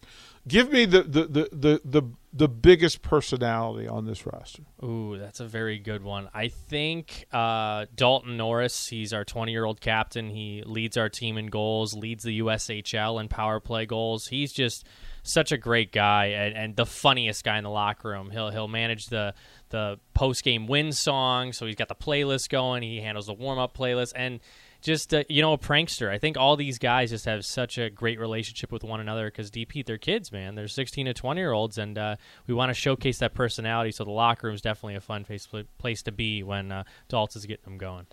Give 0.49 0.71
me 0.71 0.85
the 0.85 1.03
the, 1.03 1.23
the, 1.25 1.49
the, 1.51 1.81
the 1.85 2.03
the 2.31 2.47
biggest 2.47 3.01
personality 3.01 3.87
on 3.87 4.05
this 4.05 4.25
roster. 4.25 4.63
Ooh, 4.83 5.17
that's 5.17 5.39
a 5.39 5.45
very 5.45 5.79
good 5.79 6.03
one. 6.03 6.29
I 6.33 6.49
think 6.49 7.25
uh, 7.31 7.85
Dalton 7.95 8.37
Norris. 8.37 8.87
He's 8.87 9.13
our 9.13 9.23
20 9.23 9.51
year 9.51 9.65
old 9.65 9.81
captain. 9.81 10.29
He 10.29 10.63
leads 10.65 10.97
our 10.97 11.09
team 11.09 11.37
in 11.37 11.47
goals, 11.47 11.95
leads 11.95 12.23
the 12.23 12.39
USHL 12.39 13.21
in 13.21 13.27
power 13.27 13.59
play 13.59 13.85
goals. 13.85 14.27
He's 14.27 14.51
just 14.51 14.85
such 15.23 15.51
a 15.51 15.57
great 15.57 15.91
guy 15.91 16.27
and, 16.27 16.55
and 16.55 16.75
the 16.75 16.85
funniest 16.85 17.43
guy 17.43 17.57
in 17.57 17.63
the 17.63 17.69
locker 17.69 18.09
room. 18.09 18.31
He'll 18.31 18.49
he'll 18.49 18.67
manage 18.67 19.07
the 19.07 19.33
the 19.69 19.99
post 20.13 20.43
game 20.43 20.67
win 20.67 20.91
song. 20.91 21.53
So 21.53 21.65
he's 21.65 21.75
got 21.75 21.87
the 21.87 21.95
playlist 21.95 22.49
going. 22.49 22.83
He 22.83 23.01
handles 23.01 23.27
the 23.27 23.33
warm 23.33 23.59
up 23.59 23.75
playlist 23.75 24.13
and 24.15 24.39
just 24.81 25.13
uh, 25.13 25.23
you 25.27 25.41
know 25.41 25.53
a 25.53 25.57
prankster. 25.57 26.09
I 26.09 26.17
think 26.17 26.37
all 26.37 26.55
these 26.55 26.79
guys 26.79 27.09
just 27.09 27.25
have 27.25 27.45
such 27.45 27.77
a 27.77 27.89
great 27.89 28.19
relationship 28.19 28.71
with 28.71 28.83
one 28.83 28.99
another 28.99 29.27
because 29.27 29.51
DP 29.51 29.85
they're 29.85 29.97
kids, 29.97 30.31
man. 30.31 30.55
They're 30.55 30.67
16 30.67 31.05
to 31.05 31.13
20 31.13 31.39
year 31.39 31.51
olds, 31.51 31.77
and 31.77 31.97
uh, 31.97 32.15
we 32.47 32.53
want 32.53 32.69
to 32.69 32.73
showcase 32.73 33.19
that 33.19 33.33
personality. 33.33 33.91
So 33.91 34.03
the 34.03 34.11
locker 34.11 34.47
room 34.47 34.55
is 34.55 34.61
definitely 34.61 34.95
a 34.95 35.01
fun 35.01 35.25
face, 35.25 35.47
place 35.77 36.01
to 36.03 36.11
be 36.11 36.43
when 36.43 36.71
uh, 36.71 36.83
Daltz 37.09 37.35
is 37.35 37.45
getting 37.45 37.65
them 37.65 37.77
going. 37.77 38.07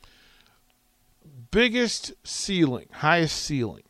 Biggest 1.51 2.13
ceiling, 2.25 2.89
highest 2.93 3.37
ceiling. 3.37 3.83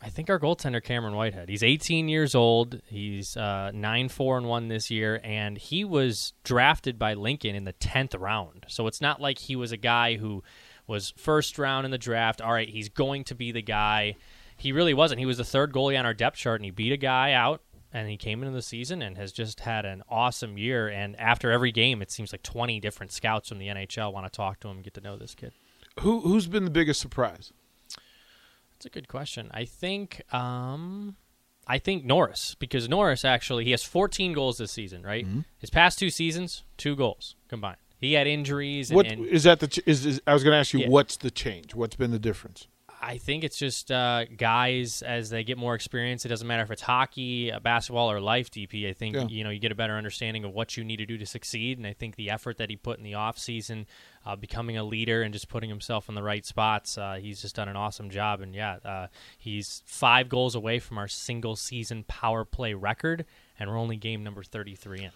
I 0.00 0.10
think 0.10 0.30
our 0.30 0.38
goaltender 0.38 0.82
Cameron 0.82 1.16
Whitehead. 1.16 1.48
He's 1.48 1.62
18 1.62 2.08
years 2.08 2.34
old. 2.34 2.80
He's 2.86 3.36
uh, 3.36 3.72
nine 3.74 4.08
four 4.08 4.38
and 4.38 4.46
one 4.46 4.68
this 4.68 4.90
year, 4.90 5.20
and 5.24 5.58
he 5.58 5.84
was 5.84 6.34
drafted 6.44 6.98
by 6.98 7.14
Lincoln 7.14 7.56
in 7.56 7.64
the 7.64 7.72
10th 7.72 8.18
round. 8.18 8.66
So 8.68 8.86
it's 8.86 9.00
not 9.00 9.20
like 9.20 9.38
he 9.38 9.56
was 9.56 9.72
a 9.72 9.76
guy 9.76 10.16
who 10.16 10.44
was 10.86 11.12
first 11.16 11.58
round 11.58 11.84
in 11.84 11.90
the 11.90 11.98
draft. 11.98 12.40
All 12.40 12.52
right, 12.52 12.68
he's 12.68 12.88
going 12.88 13.24
to 13.24 13.34
be 13.34 13.50
the 13.50 13.62
guy. 13.62 14.14
He 14.56 14.70
really 14.70 14.94
wasn't. 14.94 15.18
He 15.18 15.26
was 15.26 15.38
the 15.38 15.44
third 15.44 15.72
goalie 15.72 15.98
on 15.98 16.06
our 16.06 16.14
depth 16.14 16.36
chart, 16.36 16.60
and 16.60 16.64
he 16.64 16.70
beat 16.70 16.92
a 16.92 16.96
guy 16.96 17.32
out. 17.32 17.62
And 17.90 18.10
he 18.10 18.18
came 18.18 18.42
into 18.42 18.54
the 18.54 18.60
season 18.60 19.00
and 19.00 19.16
has 19.16 19.32
just 19.32 19.60
had 19.60 19.86
an 19.86 20.02
awesome 20.10 20.58
year. 20.58 20.88
And 20.88 21.18
after 21.18 21.50
every 21.50 21.72
game, 21.72 22.02
it 22.02 22.10
seems 22.10 22.32
like 22.32 22.42
20 22.42 22.80
different 22.80 23.12
scouts 23.12 23.48
from 23.48 23.58
the 23.58 23.68
NHL 23.68 24.12
want 24.12 24.26
to 24.26 24.36
talk 24.36 24.60
to 24.60 24.68
him 24.68 24.76
and 24.76 24.84
get 24.84 24.92
to 24.94 25.00
know 25.00 25.16
this 25.16 25.34
kid. 25.34 25.52
Who 26.00 26.20
who's 26.20 26.46
been 26.46 26.64
the 26.64 26.70
biggest 26.70 27.00
surprise? 27.00 27.50
That's 28.78 28.86
a 28.86 28.90
good 28.90 29.08
question. 29.08 29.50
I 29.52 29.64
think 29.64 30.22
um 30.32 31.16
I 31.66 31.78
think 31.78 32.04
Norris 32.04 32.54
because 32.60 32.88
Norris 32.88 33.24
actually 33.24 33.64
he 33.64 33.72
has 33.72 33.82
14 33.82 34.32
goals 34.32 34.58
this 34.58 34.70
season, 34.70 35.02
right? 35.02 35.26
Mm-hmm. 35.26 35.40
His 35.58 35.68
past 35.68 35.98
two 35.98 36.10
seasons, 36.10 36.62
two 36.76 36.94
goals 36.94 37.34
combined. 37.48 37.78
He 38.00 38.12
had 38.12 38.28
injuries 38.28 38.90
and, 38.90 38.96
What 38.96 39.06
and 39.06 39.26
is 39.26 39.42
that? 39.42 39.58
The 39.58 39.66
ch- 39.66 39.80
is, 39.84 40.06
is 40.06 40.22
I 40.28 40.32
was 40.32 40.44
going 40.44 40.52
to 40.54 40.58
ask 40.58 40.72
you 40.72 40.78
Yeah. 40.80 40.88
what's 40.90 41.16
the 41.16 41.32
change? 41.32 41.74
What's 41.74 41.96
been 41.96 42.12
the 42.12 42.20
difference? 42.20 42.68
I 43.00 43.18
think 43.18 43.44
it's 43.44 43.56
just 43.56 43.90
uh, 43.92 44.24
guys 44.36 45.02
as 45.02 45.30
they 45.30 45.44
get 45.44 45.56
more 45.56 45.74
experience. 45.74 46.24
It 46.24 46.28
doesn't 46.28 46.46
matter 46.46 46.62
if 46.62 46.70
it's 46.70 46.82
hockey, 46.82 47.52
uh, 47.52 47.60
basketball, 47.60 48.10
or 48.10 48.20
life. 48.20 48.50
DP. 48.50 48.88
I 48.88 48.92
think 48.92 49.14
Yeah. 49.14 49.26
you 49.28 49.44
know 49.44 49.50
you 49.50 49.60
get 49.60 49.70
a 49.72 49.76
better 49.76 49.94
understanding 49.96 50.44
of 50.44 50.52
what 50.52 50.76
you 50.76 50.84
need 50.84 50.96
to 50.96 51.06
do 51.06 51.16
to 51.18 51.26
succeed, 51.26 51.78
and 51.78 51.86
I 51.86 51.92
think 51.92 52.16
the 52.16 52.30
effort 52.30 52.58
that 52.58 52.70
he 52.70 52.76
put 52.76 52.98
in 52.98 53.04
the 53.04 53.14
off 53.14 53.38
season, 53.38 53.86
uh, 54.26 54.36
becoming 54.36 54.76
a 54.76 54.84
leader 54.84 55.22
and 55.22 55.32
just 55.32 55.48
putting 55.48 55.70
himself 55.70 56.08
in 56.08 56.14
the 56.14 56.22
right 56.22 56.44
spots, 56.44 56.98
uh, 56.98 57.18
he's 57.20 57.40
just 57.42 57.54
done 57.56 57.68
an 57.68 57.76
awesome 57.76 58.10
job. 58.10 58.40
And 58.40 58.54
yeah, 58.54 58.78
uh, 58.84 59.06
he's 59.38 59.82
five 59.86 60.28
goals 60.28 60.54
away 60.54 60.78
from 60.78 60.98
our 60.98 61.08
single 61.08 61.56
season 61.56 62.04
power 62.08 62.44
play 62.44 62.74
record, 62.74 63.24
and 63.58 63.70
we're 63.70 63.78
only 63.78 63.96
game 63.96 64.24
number 64.24 64.42
thirty 64.42 64.74
three 64.74 65.04
in. 65.04 65.10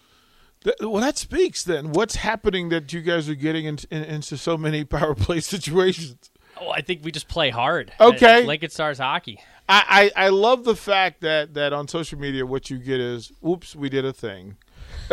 Well, 0.79 1.01
that 1.01 1.17
speaks 1.17 1.63
then. 1.63 1.91
What's 1.91 2.15
happening 2.15 2.69
that 2.69 2.93
you 2.93 3.01
guys 3.01 3.27
are 3.27 3.35
getting 3.35 3.65
in, 3.65 3.79
in, 3.91 4.03
into 4.05 4.37
so 4.37 4.57
many 4.57 4.83
power 4.85 5.13
play 5.13 5.41
situations? 5.41 6.15
Oh, 6.59 6.69
I 6.69 6.81
think 6.81 7.03
we 7.03 7.11
just 7.11 7.27
play 7.27 7.49
hard. 7.49 7.91
Okay. 7.99 8.39
It's 8.39 8.47
Lincoln 8.47 8.69
Stars 8.69 8.99
hockey. 8.99 9.39
I, 9.67 10.11
I, 10.15 10.25
I 10.25 10.29
love 10.29 10.63
the 10.65 10.75
fact 10.75 11.21
that, 11.21 11.53
that 11.53 11.73
on 11.73 11.87
social 11.87 12.19
media, 12.19 12.45
what 12.45 12.69
you 12.69 12.77
get 12.77 12.99
is, 12.99 13.31
oops, 13.47 13.75
we 13.75 13.89
did 13.89 14.05
a 14.05 14.13
thing. 14.13 14.57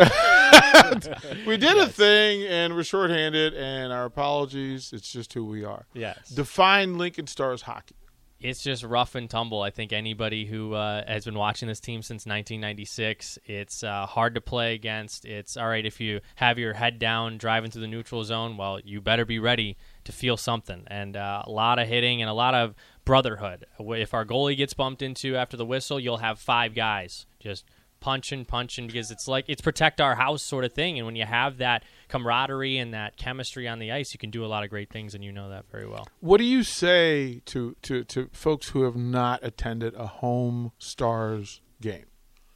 we 1.47 1.57
did 1.57 1.77
a 1.77 1.87
thing, 1.87 2.43
and 2.43 2.75
we're 2.75 2.83
shorthanded, 2.83 3.53
and 3.53 3.91
our 3.91 4.05
apologies. 4.05 4.91
It's 4.93 5.11
just 5.11 5.33
who 5.33 5.45
we 5.45 5.63
are. 5.63 5.85
Yes. 5.93 6.29
Define 6.29 6.97
Lincoln 6.97 7.27
Stars 7.27 7.63
hockey. 7.63 7.95
it's 8.39 8.61
just 8.61 8.83
rough 8.83 9.15
and 9.15 9.29
tumble. 9.29 9.61
I 9.61 9.69
think 9.69 9.93
anybody 9.93 10.45
who 10.45 10.73
uh, 10.73 11.03
has 11.07 11.25
been 11.25 11.35
watching 11.37 11.67
this 11.67 11.79
team 11.79 12.01
since 12.01 12.25
1996, 12.25 13.39
it's 13.45 13.83
uh, 13.83 14.05
hard 14.05 14.35
to 14.35 14.41
play 14.41 14.73
against. 14.73 15.25
It's 15.25 15.57
all 15.57 15.67
right 15.67 15.85
if 15.85 15.99
you 15.99 16.21
have 16.35 16.57
your 16.57 16.73
head 16.73 16.99
down 16.99 17.37
driving 17.37 17.71
through 17.71 17.81
the 17.81 17.87
neutral 17.87 18.23
zone. 18.23 18.57
Well, 18.57 18.79
you 18.83 19.01
better 19.01 19.25
be 19.25 19.39
ready 19.39 19.77
to 20.03 20.11
feel 20.11 20.37
something. 20.37 20.83
And 20.87 21.15
uh, 21.15 21.43
a 21.45 21.51
lot 21.51 21.79
of 21.79 21.87
hitting 21.87 22.21
and 22.21 22.29
a 22.29 22.33
lot 22.33 22.53
of 22.53 22.75
brotherhood. 23.05 23.65
If 23.79 24.13
our 24.13 24.25
goalie 24.25 24.57
gets 24.57 24.73
bumped 24.73 25.01
into 25.01 25.35
after 25.35 25.57
the 25.57 25.65
whistle, 25.65 25.99
you'll 25.99 26.17
have 26.17 26.39
five 26.39 26.75
guys 26.75 27.25
just 27.39 27.65
punching, 27.99 28.45
punching 28.45 28.87
because 28.87 29.11
it's 29.11 29.27
like 29.27 29.45
it's 29.47 29.61
protect 29.61 30.01
our 30.01 30.15
house 30.15 30.41
sort 30.41 30.65
of 30.65 30.73
thing. 30.73 30.97
And 30.97 31.05
when 31.05 31.15
you 31.15 31.25
have 31.25 31.57
that 31.57 31.83
camaraderie 32.09 32.77
and 32.77 32.93
that 32.93 33.17
chemistry 33.17 33.67
on 33.67 33.79
the 33.79 33.91
ice, 33.91 34.13
you 34.13 34.17
can 34.17 34.31
do 34.31 34.43
a 34.43 34.47
lot 34.47 34.63
of 34.63 34.69
great 34.69 34.89
things, 34.89 35.13
and 35.13 35.23
you 35.23 35.31
know 35.31 35.49
that 35.49 35.65
very 35.71 35.87
well. 35.87 36.07
What 36.19 36.37
do 36.37 36.43
you 36.43 36.63
say 36.63 37.41
to, 37.45 37.75
to, 37.83 38.03
to 38.05 38.29
folks 38.33 38.69
who 38.69 38.83
have 38.83 38.95
not 38.95 39.39
attended 39.43 39.93
a 39.95 40.07
home 40.07 40.71
Stars 40.79 41.61
game? 41.79 42.05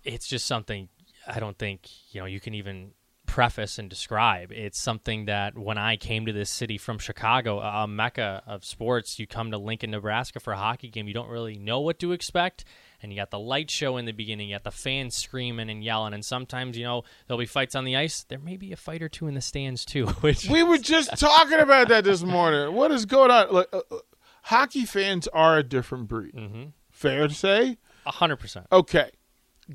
it's 0.06 0.28
just 0.28 0.46
something 0.46 0.88
I 1.28 1.40
don't 1.40 1.58
think 1.58 1.90
you 2.12 2.22
know 2.22 2.26
you 2.26 2.40
can 2.40 2.54
even 2.54 2.92
preface 3.36 3.78
and 3.78 3.90
describe. 3.90 4.50
It's 4.54 4.80
something 4.80 5.26
that 5.26 5.58
when 5.58 5.78
I 5.78 5.98
came 5.98 6.26
to 6.26 6.32
this 6.32 6.50
city 6.50 6.78
from 6.78 6.98
Chicago, 7.00 7.60
a 7.60 7.86
mecca 7.86 8.42
of 8.48 8.64
sports, 8.64 9.20
you 9.20 9.28
come 9.28 9.52
to 9.52 9.58
Lincoln, 9.58 9.92
Nebraska 9.92 10.40
for 10.40 10.54
a 10.54 10.58
hockey 10.58 10.88
game, 10.88 11.06
you 11.06 11.14
don't 11.14 11.28
really 11.28 11.58
know 11.58 11.82
what 11.82 12.00
to 12.00 12.14
expect. 12.14 12.64
And 13.04 13.12
you 13.12 13.18
got 13.20 13.32
the 13.32 13.38
light 13.40 13.70
show 13.70 13.98
in 13.98 14.06
the 14.06 14.14
beginning, 14.14 14.48
you 14.48 14.56
got 14.56 14.64
the 14.64 14.72
fans 14.72 15.16
screaming 15.18 15.70
and 15.70 15.84
yelling, 15.84 16.14
and 16.14 16.24
sometimes, 16.24 16.78
you 16.78 16.86
know, 16.86 17.04
there'll 17.28 17.38
be 17.38 17.46
fights 17.46 17.76
on 17.76 17.84
the 17.84 17.98
ice. 17.98 18.24
There 18.24 18.40
may 18.40 18.56
be 18.56 18.72
a 18.72 18.78
fight 18.78 19.02
or 19.02 19.10
two 19.10 19.28
in 19.28 19.34
the 19.34 19.42
stands 19.42 19.84
too, 19.84 20.06
which 20.22 20.50
We 20.50 20.64
were 20.64 20.78
just 20.78 21.10
talking 21.20 21.60
about 21.60 21.90
that 21.90 22.06
this 22.06 22.24
morning. 22.24 22.74
What 22.74 22.92
is 22.92 23.06
going 23.06 23.32
on? 23.32 23.52
Like, 23.54 23.68
uh, 23.74 23.82
uh, 23.92 23.98
hockey 24.44 24.86
fans 24.86 25.28
are 25.34 25.58
a 25.58 25.64
different 25.64 26.08
breed. 26.08 26.36
Mhm. 26.36 26.72
Fair 26.90 27.28
to 27.28 27.34
say. 27.34 27.80
hundred 28.06 28.38
percent. 28.38 28.68
Okay, 28.72 29.12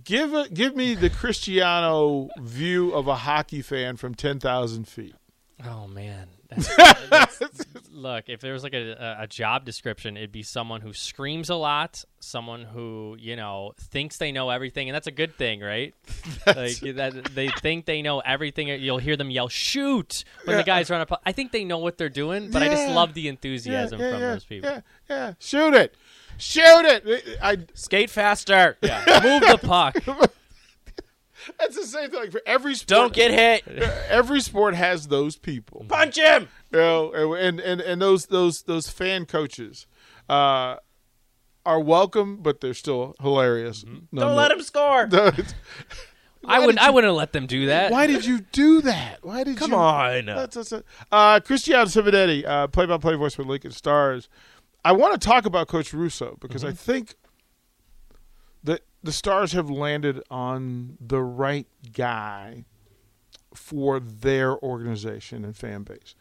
give 0.04 0.34
a, 0.34 0.48
give 0.48 0.76
me 0.76 0.94
the 0.94 1.10
Cristiano 1.10 2.28
view 2.38 2.92
of 2.92 3.06
a 3.06 3.16
hockey 3.16 3.62
fan 3.62 3.96
from 3.96 4.14
ten 4.14 4.38
thousand 4.38 4.88
feet. 4.88 5.14
Oh 5.64 5.86
man, 5.86 6.28
That's, 6.48 6.76
that's- 6.76 7.64
look. 7.90 8.28
If 8.28 8.40
there 8.40 8.52
was 8.52 8.62
like 8.62 8.74
a, 8.74 9.16
a 9.20 9.26
job 9.26 9.64
description, 9.64 10.16
it'd 10.16 10.32
be 10.32 10.42
someone 10.42 10.80
who 10.80 10.92
screams 10.92 11.50
a 11.50 11.54
lot, 11.54 12.02
someone 12.18 12.62
who 12.62 13.16
you 13.18 13.36
know 13.36 13.72
thinks 13.78 14.16
they 14.16 14.32
know 14.32 14.50
everything, 14.50 14.88
and 14.88 14.94
that's 14.94 15.06
a 15.06 15.12
good 15.12 15.36
thing, 15.36 15.60
right? 15.60 15.94
like 16.46 16.80
that, 16.80 17.30
they 17.34 17.48
think 17.60 17.84
they 17.84 18.02
know 18.02 18.20
everything. 18.20 18.68
You'll 18.68 18.98
hear 18.98 19.16
them 19.16 19.30
yell 19.30 19.48
"shoot" 19.48 20.24
when 20.44 20.56
the 20.56 20.64
guys 20.64 20.90
run 20.90 21.00
up. 21.00 21.20
I 21.24 21.32
think 21.32 21.52
they 21.52 21.64
know 21.64 21.78
what 21.78 21.98
they're 21.98 22.08
doing, 22.08 22.50
but 22.50 22.62
I 22.62 22.68
just 22.68 22.88
love 22.88 23.14
the 23.14 23.28
enthusiasm 23.28 24.00
yeah, 24.00 24.10
from 24.10 24.20
yeah, 24.20 24.32
those 24.32 24.44
people. 24.44 24.70
Yeah, 24.70 24.80
yeah. 25.08 25.32
Shoot 25.38 25.74
it, 25.74 25.94
shoot 26.40 26.84
it. 26.84 27.38
I. 27.42 27.58
Skate 27.74 28.10
faster. 28.10 28.76
Yeah. 28.82 29.04
Move 29.22 29.42
the 29.42 29.58
puck. 29.66 29.96
That's 31.58 31.74
the 31.74 31.86
same 31.86 32.10
thing. 32.10 32.20
Like 32.20 32.32
for 32.32 32.42
every 32.46 32.74
sport, 32.74 32.88
Don't 32.88 33.12
get 33.14 33.30
hit. 33.30 33.66
Every 34.08 34.40
sport 34.40 34.74
has 34.74 35.08
those 35.08 35.36
people. 35.36 35.86
Punch 35.88 36.16
him. 36.16 36.48
you 36.70 36.78
know, 36.78 37.12
and 37.34 37.58
and 37.60 37.80
and 37.80 38.00
those 38.02 38.26
those 38.26 38.62
those 38.62 38.90
fan 38.90 39.24
coaches 39.24 39.86
uh, 40.28 40.76
are 41.64 41.80
welcome, 41.80 42.36
but 42.42 42.60
they're 42.60 42.74
still 42.74 43.14
hilarious. 43.20 43.84
Don't 44.14 44.36
let 44.36 44.50
him 44.52 44.62
score. 44.62 45.08
I 46.44 46.58
wouldn't. 46.58 46.78
did 46.78 46.86
I 46.86 46.90
wouldn't 46.90 47.14
let 47.14 47.32
them 47.32 47.46
do 47.46 47.66
that. 47.66 47.90
Why 47.90 48.06
did 48.06 48.24
you 48.24 48.40
do 48.52 48.80
that? 48.82 49.18
Why 49.22 49.42
did 49.44 49.56
Come 49.56 49.72
you? 49.72 49.76
on. 49.76 50.26
That's, 50.26 50.54
that's, 50.54 50.70
that's- 50.70 50.90
uh, 51.12 51.40
Cristiano 51.40 51.84
Simonetti, 51.84 52.46
uh, 52.46 52.66
play-by-play 52.68 53.14
voice 53.16 53.34
for 53.34 53.44
Lincoln 53.44 53.72
Stars. 53.72 54.28
I 54.84 54.92
want 54.92 55.20
to 55.20 55.26
talk 55.26 55.46
about 55.46 55.68
Coach 55.68 55.92
Russo 55.92 56.36
because 56.40 56.64
I 56.64 56.68
mm-hmm. 56.68 56.76
think 56.76 57.14
that 58.62 58.82
the 59.02 59.12
Stars 59.12 59.52
have 59.52 59.70
landed 59.70 60.22
on 60.30 60.96
the 61.00 61.22
right 61.22 61.66
guy 61.92 62.64
for 63.54 64.00
their 64.00 64.58
organization 64.58 65.44
and 65.44 65.56
fan 65.56 65.82
base. 65.82 66.14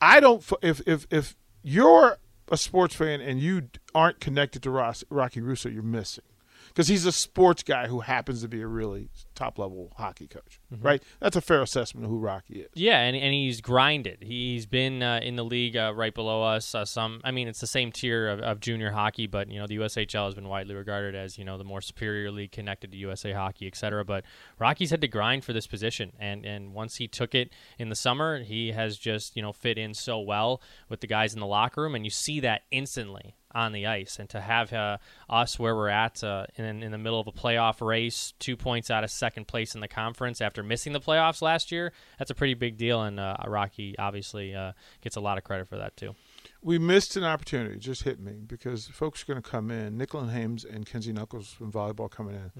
I 0.00 0.20
don't. 0.20 0.44
If 0.62 0.80
if 0.86 1.06
if 1.10 1.36
you're 1.62 2.18
a 2.48 2.56
sports 2.56 2.94
fan 2.94 3.20
and 3.20 3.40
you 3.40 3.68
aren't 3.94 4.20
connected 4.20 4.62
to 4.64 4.70
Ross, 4.70 5.04
Rocky 5.10 5.40
Russo, 5.40 5.68
you're 5.68 5.82
missing 5.82 6.24
because 6.68 6.88
he's 6.88 7.06
a 7.06 7.12
sports 7.12 7.62
guy 7.62 7.86
who 7.86 8.00
happens 8.00 8.42
to 8.42 8.48
be 8.48 8.60
a 8.60 8.66
really 8.66 9.08
top 9.36 9.58
level 9.58 9.92
hockey 9.96 10.26
coach. 10.26 10.60
Right? 10.80 11.02
That's 11.20 11.36
a 11.36 11.40
fair 11.40 11.62
assessment 11.62 12.04
of 12.04 12.10
who 12.10 12.18
Rocky 12.18 12.60
is. 12.60 12.70
Yeah, 12.74 13.00
and, 13.00 13.16
and 13.16 13.32
he's 13.32 13.60
grinded. 13.60 14.22
He's 14.22 14.66
been 14.66 15.02
uh, 15.02 15.20
in 15.22 15.36
the 15.36 15.44
league 15.44 15.76
uh, 15.76 15.92
right 15.94 16.14
below 16.14 16.42
us. 16.42 16.74
Uh, 16.74 16.84
some, 16.84 17.20
I 17.22 17.30
mean, 17.30 17.46
it's 17.46 17.60
the 17.60 17.66
same 17.66 17.92
tier 17.92 18.28
of, 18.28 18.40
of 18.40 18.60
junior 18.60 18.90
hockey, 18.90 19.26
but 19.26 19.50
you 19.50 19.60
know, 19.60 19.66
the 19.66 19.76
USHL 19.76 20.26
has 20.26 20.34
been 20.34 20.48
widely 20.48 20.74
regarded 20.74 21.14
as 21.14 21.38
you 21.38 21.44
know 21.44 21.58
the 21.58 21.64
more 21.64 21.80
superior 21.80 22.30
league 22.30 22.52
connected 22.52 22.90
to 22.92 22.98
USA 22.98 23.32
Hockey, 23.32 23.66
et 23.66 23.76
cetera. 23.76 24.04
But 24.04 24.24
Rocky's 24.58 24.90
had 24.90 25.00
to 25.02 25.08
grind 25.08 25.44
for 25.44 25.52
this 25.52 25.66
position, 25.66 26.12
and 26.18 26.44
and 26.44 26.72
once 26.72 26.96
he 26.96 27.06
took 27.06 27.34
it 27.34 27.52
in 27.78 27.88
the 27.88 27.96
summer, 27.96 28.42
he 28.42 28.72
has 28.72 28.96
just 28.96 29.36
you 29.36 29.42
know 29.42 29.52
fit 29.52 29.78
in 29.78 29.94
so 29.94 30.18
well 30.20 30.60
with 30.88 31.00
the 31.00 31.06
guys 31.06 31.34
in 31.34 31.40
the 31.40 31.46
locker 31.46 31.82
room, 31.82 31.94
and 31.94 32.04
you 32.04 32.10
see 32.10 32.40
that 32.40 32.62
instantly 32.70 33.36
on 33.56 33.72
the 33.72 33.86
ice. 33.86 34.18
And 34.18 34.28
to 34.30 34.40
have 34.40 34.72
uh, 34.72 34.98
us 35.28 35.58
where 35.58 35.74
we're 35.74 35.88
at 35.88 36.22
uh, 36.22 36.46
in 36.56 36.82
in 36.82 36.92
the 36.92 36.98
middle 36.98 37.18
of 37.18 37.26
a 37.26 37.32
playoff 37.32 37.84
race, 37.84 38.34
two 38.38 38.56
points 38.56 38.90
out 38.90 39.04
of 39.04 39.10
second 39.26 39.48
place 39.48 39.74
in 39.74 39.80
the 39.80 39.88
conference 39.88 40.40
after 40.40 40.62
missing 40.62 40.92
the 40.92 41.00
playoffs 41.00 41.42
last 41.42 41.72
year, 41.72 41.92
that's 42.18 42.30
a 42.30 42.34
pretty 42.34 42.54
big 42.54 42.76
deal. 42.76 43.02
And 43.02 43.18
uh, 43.18 43.36
Rocky 43.46 43.98
obviously 43.98 44.54
uh, 44.54 44.72
gets 45.00 45.16
a 45.16 45.20
lot 45.20 45.36
of 45.36 45.42
credit 45.42 45.66
for 45.68 45.76
that 45.78 45.96
too. 45.96 46.14
We 46.62 46.78
missed 46.78 47.16
an 47.16 47.24
opportunity. 47.24 47.76
Just 47.78 48.04
hit 48.04 48.20
me 48.20 48.34
because 48.46 48.86
folks 48.86 49.22
are 49.22 49.26
going 49.26 49.42
to 49.42 49.50
come 49.50 49.70
in. 49.70 49.98
Nicklin 49.98 50.30
Hames 50.30 50.64
and 50.64 50.86
Kenzie 50.86 51.12
Knuckles 51.12 51.48
from 51.48 51.72
volleyball 51.72 52.08
coming 52.10 52.36
in. 52.36 52.52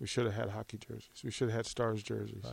We 0.00 0.06
should 0.06 0.24
have 0.26 0.34
had 0.34 0.50
hockey 0.50 0.78
jerseys. 0.78 1.22
We 1.24 1.30
should 1.32 1.48
have 1.48 1.56
had 1.56 1.66
Stars 1.66 2.02
jerseys. 2.02 2.44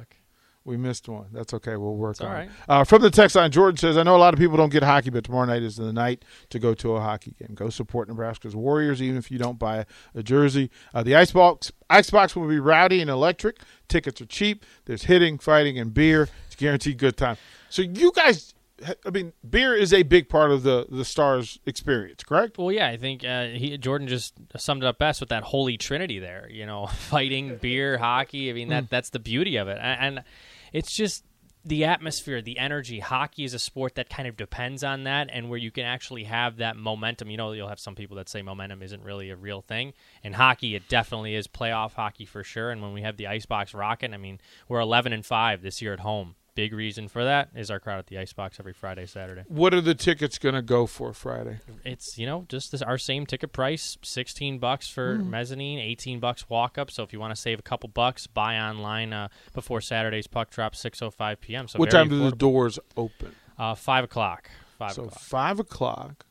We 0.63 0.77
missed 0.77 1.10
one. 1.10 1.25
That's 1.32 1.56
okay. 1.56 1.75
We'll 1.75 1.96
work 1.96 2.12
It's 2.12 2.22
on 2.22 2.32
right. 2.32 2.46
it. 2.46 2.51
Uh, 2.70 2.84
from 2.84 3.01
the 3.01 3.10
text 3.10 3.36
line, 3.36 3.50
Jordan 3.50 3.77
says, 3.77 3.98
I 3.98 4.03
know 4.03 4.15
a 4.15 4.20
lot 4.20 4.34
of 4.34 4.39
people 4.39 4.58
don't 4.58 4.70
get 4.72 4.84
hockey, 4.84 5.10
but 5.10 5.24
tomorrow 5.24 5.46
night 5.46 5.63
is 5.63 5.75
the 5.77 5.91
night 5.91 6.24
to 6.51 6.60
go 6.60 6.75
to 6.75 6.96
a 6.98 7.01
hockey 7.01 7.34
game. 7.39 7.56
Go 7.56 7.70
support 7.70 8.08
Nebraska's 8.08 8.56
Warriors, 8.56 9.01
even 9.01 9.18
if 9.18 9.32
you 9.32 9.39
don't 9.39 9.58
buy 9.58 9.77
a, 9.77 9.86
a 10.13 10.22
jersey. 10.22 10.70
Uh, 10.94 11.01
the 11.01 11.15
Icebox, 11.15 11.72
Icebox 11.89 12.36
will 12.36 12.48
be 12.48 12.60
rowdy 12.60 13.01
and 13.01 13.10
electric. 13.10 13.58
Tickets 13.88 14.22
are 14.22 14.27
cheap. 14.27 14.63
There's 14.86 15.06
hitting, 15.06 15.39
fighting, 15.39 15.80
and 15.80 15.94
beer. 15.94 16.30
It's 16.46 16.56
guaranteed 16.56 17.00
good 17.00 17.18
time. 17.18 17.38
So 17.70 17.82
you 17.82 18.12
guys, 18.15 18.50
I 19.05 19.09
mean, 19.09 19.33
beer 19.47 19.75
is 19.75 19.93
a 19.93 20.03
big 20.03 20.29
part 20.29 20.51
of 20.51 20.63
the, 20.63 20.85
the 20.89 21.05
Stars 21.05 21.59
experience, 21.65 22.23
correct? 22.23 22.57
Well, 22.57 22.71
yeah, 22.71 22.88
I 22.88 22.97
think 22.97 23.23
uh, 23.23 23.47
he, 23.47 23.77
Jordan 23.77 24.07
just 24.07 24.33
summed 24.57 24.83
it 24.83 24.88
up 24.88 24.97
best 24.97 25.19
with 25.19 25.29
that 25.29 25.43
holy 25.43 25.77
trinity 25.77 26.19
there. 26.19 26.47
You 26.50 26.65
know, 26.65 26.88
fighting, 27.09 27.57
beer, 27.57 27.97
hockey. 27.97 28.50
I 28.50 28.53
mean, 28.53 28.69
that 28.69 28.89
that's 28.89 29.09
the 29.09 29.19
beauty 29.19 29.57
of 29.57 29.67
it, 29.67 29.77
and, 29.81 30.17
and 30.17 30.25
it's 30.73 30.93
just 30.93 31.23
the 31.63 31.85
atmosphere, 31.85 32.41
the 32.41 32.57
energy. 32.57 33.00
Hockey 33.00 33.43
is 33.43 33.53
a 33.53 33.59
sport 33.59 33.95
that 33.95 34.09
kind 34.09 34.27
of 34.27 34.35
depends 34.35 34.83
on 34.83 35.03
that, 35.03 35.29
and 35.31 35.50
where 35.50 35.59
you 35.59 35.71
can 35.71 35.85
actually 35.85 36.23
have 36.23 36.57
that 36.57 36.75
momentum. 36.75 37.29
You 37.29 37.38
know, 37.38 37.51
you'll 37.51 37.69
have 37.69 37.79
some 37.79 37.95
people 37.95 38.17
that 38.17 38.29
say 38.29 38.41
momentum 38.41 38.81
isn't 38.81 39.03
really 39.03 39.29
a 39.29 39.35
real 39.35 39.61
thing. 39.61 39.93
In 40.23 40.33
hockey, 40.33 40.75
it 40.75 40.89
definitely 40.89 41.35
is 41.35 41.47
playoff 41.47 41.93
hockey 41.93 42.25
for 42.25 42.43
sure. 42.43 42.71
And 42.71 42.81
when 42.81 42.93
we 42.93 43.01
have 43.03 43.17
the 43.17 43.27
icebox 43.27 43.73
rocking, 43.73 44.13
I 44.13 44.17
mean, 44.17 44.39
we're 44.67 44.79
11 44.79 45.13
and 45.13 45.25
five 45.25 45.61
this 45.61 45.81
year 45.81 45.93
at 45.93 46.00
home. 46.00 46.35
Big 46.53 46.74
reason 46.74 47.08
for 47.08 47.24
that 47.24 47.50
is 47.55 47.72
our 47.72 47.79
crowd 47.79 48.00
at 48.00 48.08
the 48.08 48.17
icebox 48.17 48.60
every 48.60 48.74
Friday, 48.74 49.05
Saturday. 49.05 49.43
What 49.48 49.74
are 49.74 49.79
the 49.79 49.96
tickets 49.96 50.38
going 50.38 50.53
to 50.55 50.62
go 50.62 50.86
for 50.86 51.13
Friday? 51.13 51.60
it's 51.86 52.17
you 52.17 52.25
know 52.25 52.46
just 52.50 52.72
this, 52.74 52.81
our 52.81 52.98
same 52.98 53.25
ticket 53.25 53.53
price 53.53 53.98
16 54.03 54.60
bucks 54.60 54.89
for 54.89 55.15
Hmm. 55.15 55.29
mezzanine 55.29 55.79
18 55.79 56.20
bucks 56.20 56.50
walk 56.50 56.77
up 56.77 56.91
so 56.91 57.03
if 57.03 57.13
you 57.13 57.20
want 57.20 57.34
to 57.34 57.39
save 57.41 57.58
a 57.58 57.62
couple 57.62 57.88
bucks 57.89 58.27
buy 58.27 58.58
online 58.60 59.13
uh, 59.13 59.29
before 59.53 59.79
saturday's 59.81 60.27
puck 60.27 60.50
drop 60.50 60.74
6.05 60.75 61.39
p.m 61.39 61.67
so 61.67 61.79
what 61.79 61.89
very 61.91 62.03
time 62.03 62.10
do 62.10 62.29
the 62.29 62.36
doors 62.36 62.77
open? 62.98 63.34
uh, 63.58 63.74
5 63.74 64.03
o'clock 64.03 64.51
5 64.77 64.91
so 64.91 65.03
o'clock 65.05 65.20
five 65.20 65.60
o'clock 65.60 66.25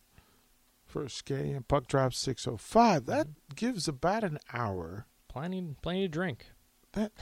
First 0.85 1.25
game, 1.25 1.65
puck 1.69 1.87
drop 1.87 2.13
605. 2.13 3.07
That 3.07 3.29
gives 3.55 3.87
about 3.87 4.25
an 4.25 4.39
hour. 4.53 5.07
Plenty, 5.29 5.77
plenty 5.83 6.03
to 6.03 6.09
drink. 6.09 6.47
That 6.95 7.13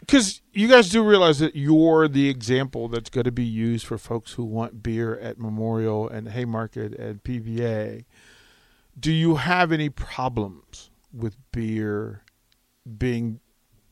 because 0.00 0.42
you 0.52 0.68
guys 0.68 0.90
do 0.90 1.02
realize 1.02 1.38
that 1.38 1.56
you're 1.56 2.08
the 2.08 2.28
example 2.28 2.88
that's 2.88 3.10
going 3.10 3.24
to 3.24 3.32
be 3.32 3.44
used 3.44 3.86
for 3.86 3.96
folks 3.96 4.32
who 4.32 4.44
want 4.44 4.82
beer 4.82 5.18
at 5.18 5.38
Memorial 5.38 6.08
and 6.08 6.28
Haymarket 6.28 6.94
and 6.94 7.22
PBA. 7.22 8.04
Do 8.98 9.12
you 9.12 9.36
have 9.36 9.72
any 9.72 9.88
problems 9.88 10.90
with 11.12 11.36
beer 11.52 12.24
being 12.98 13.40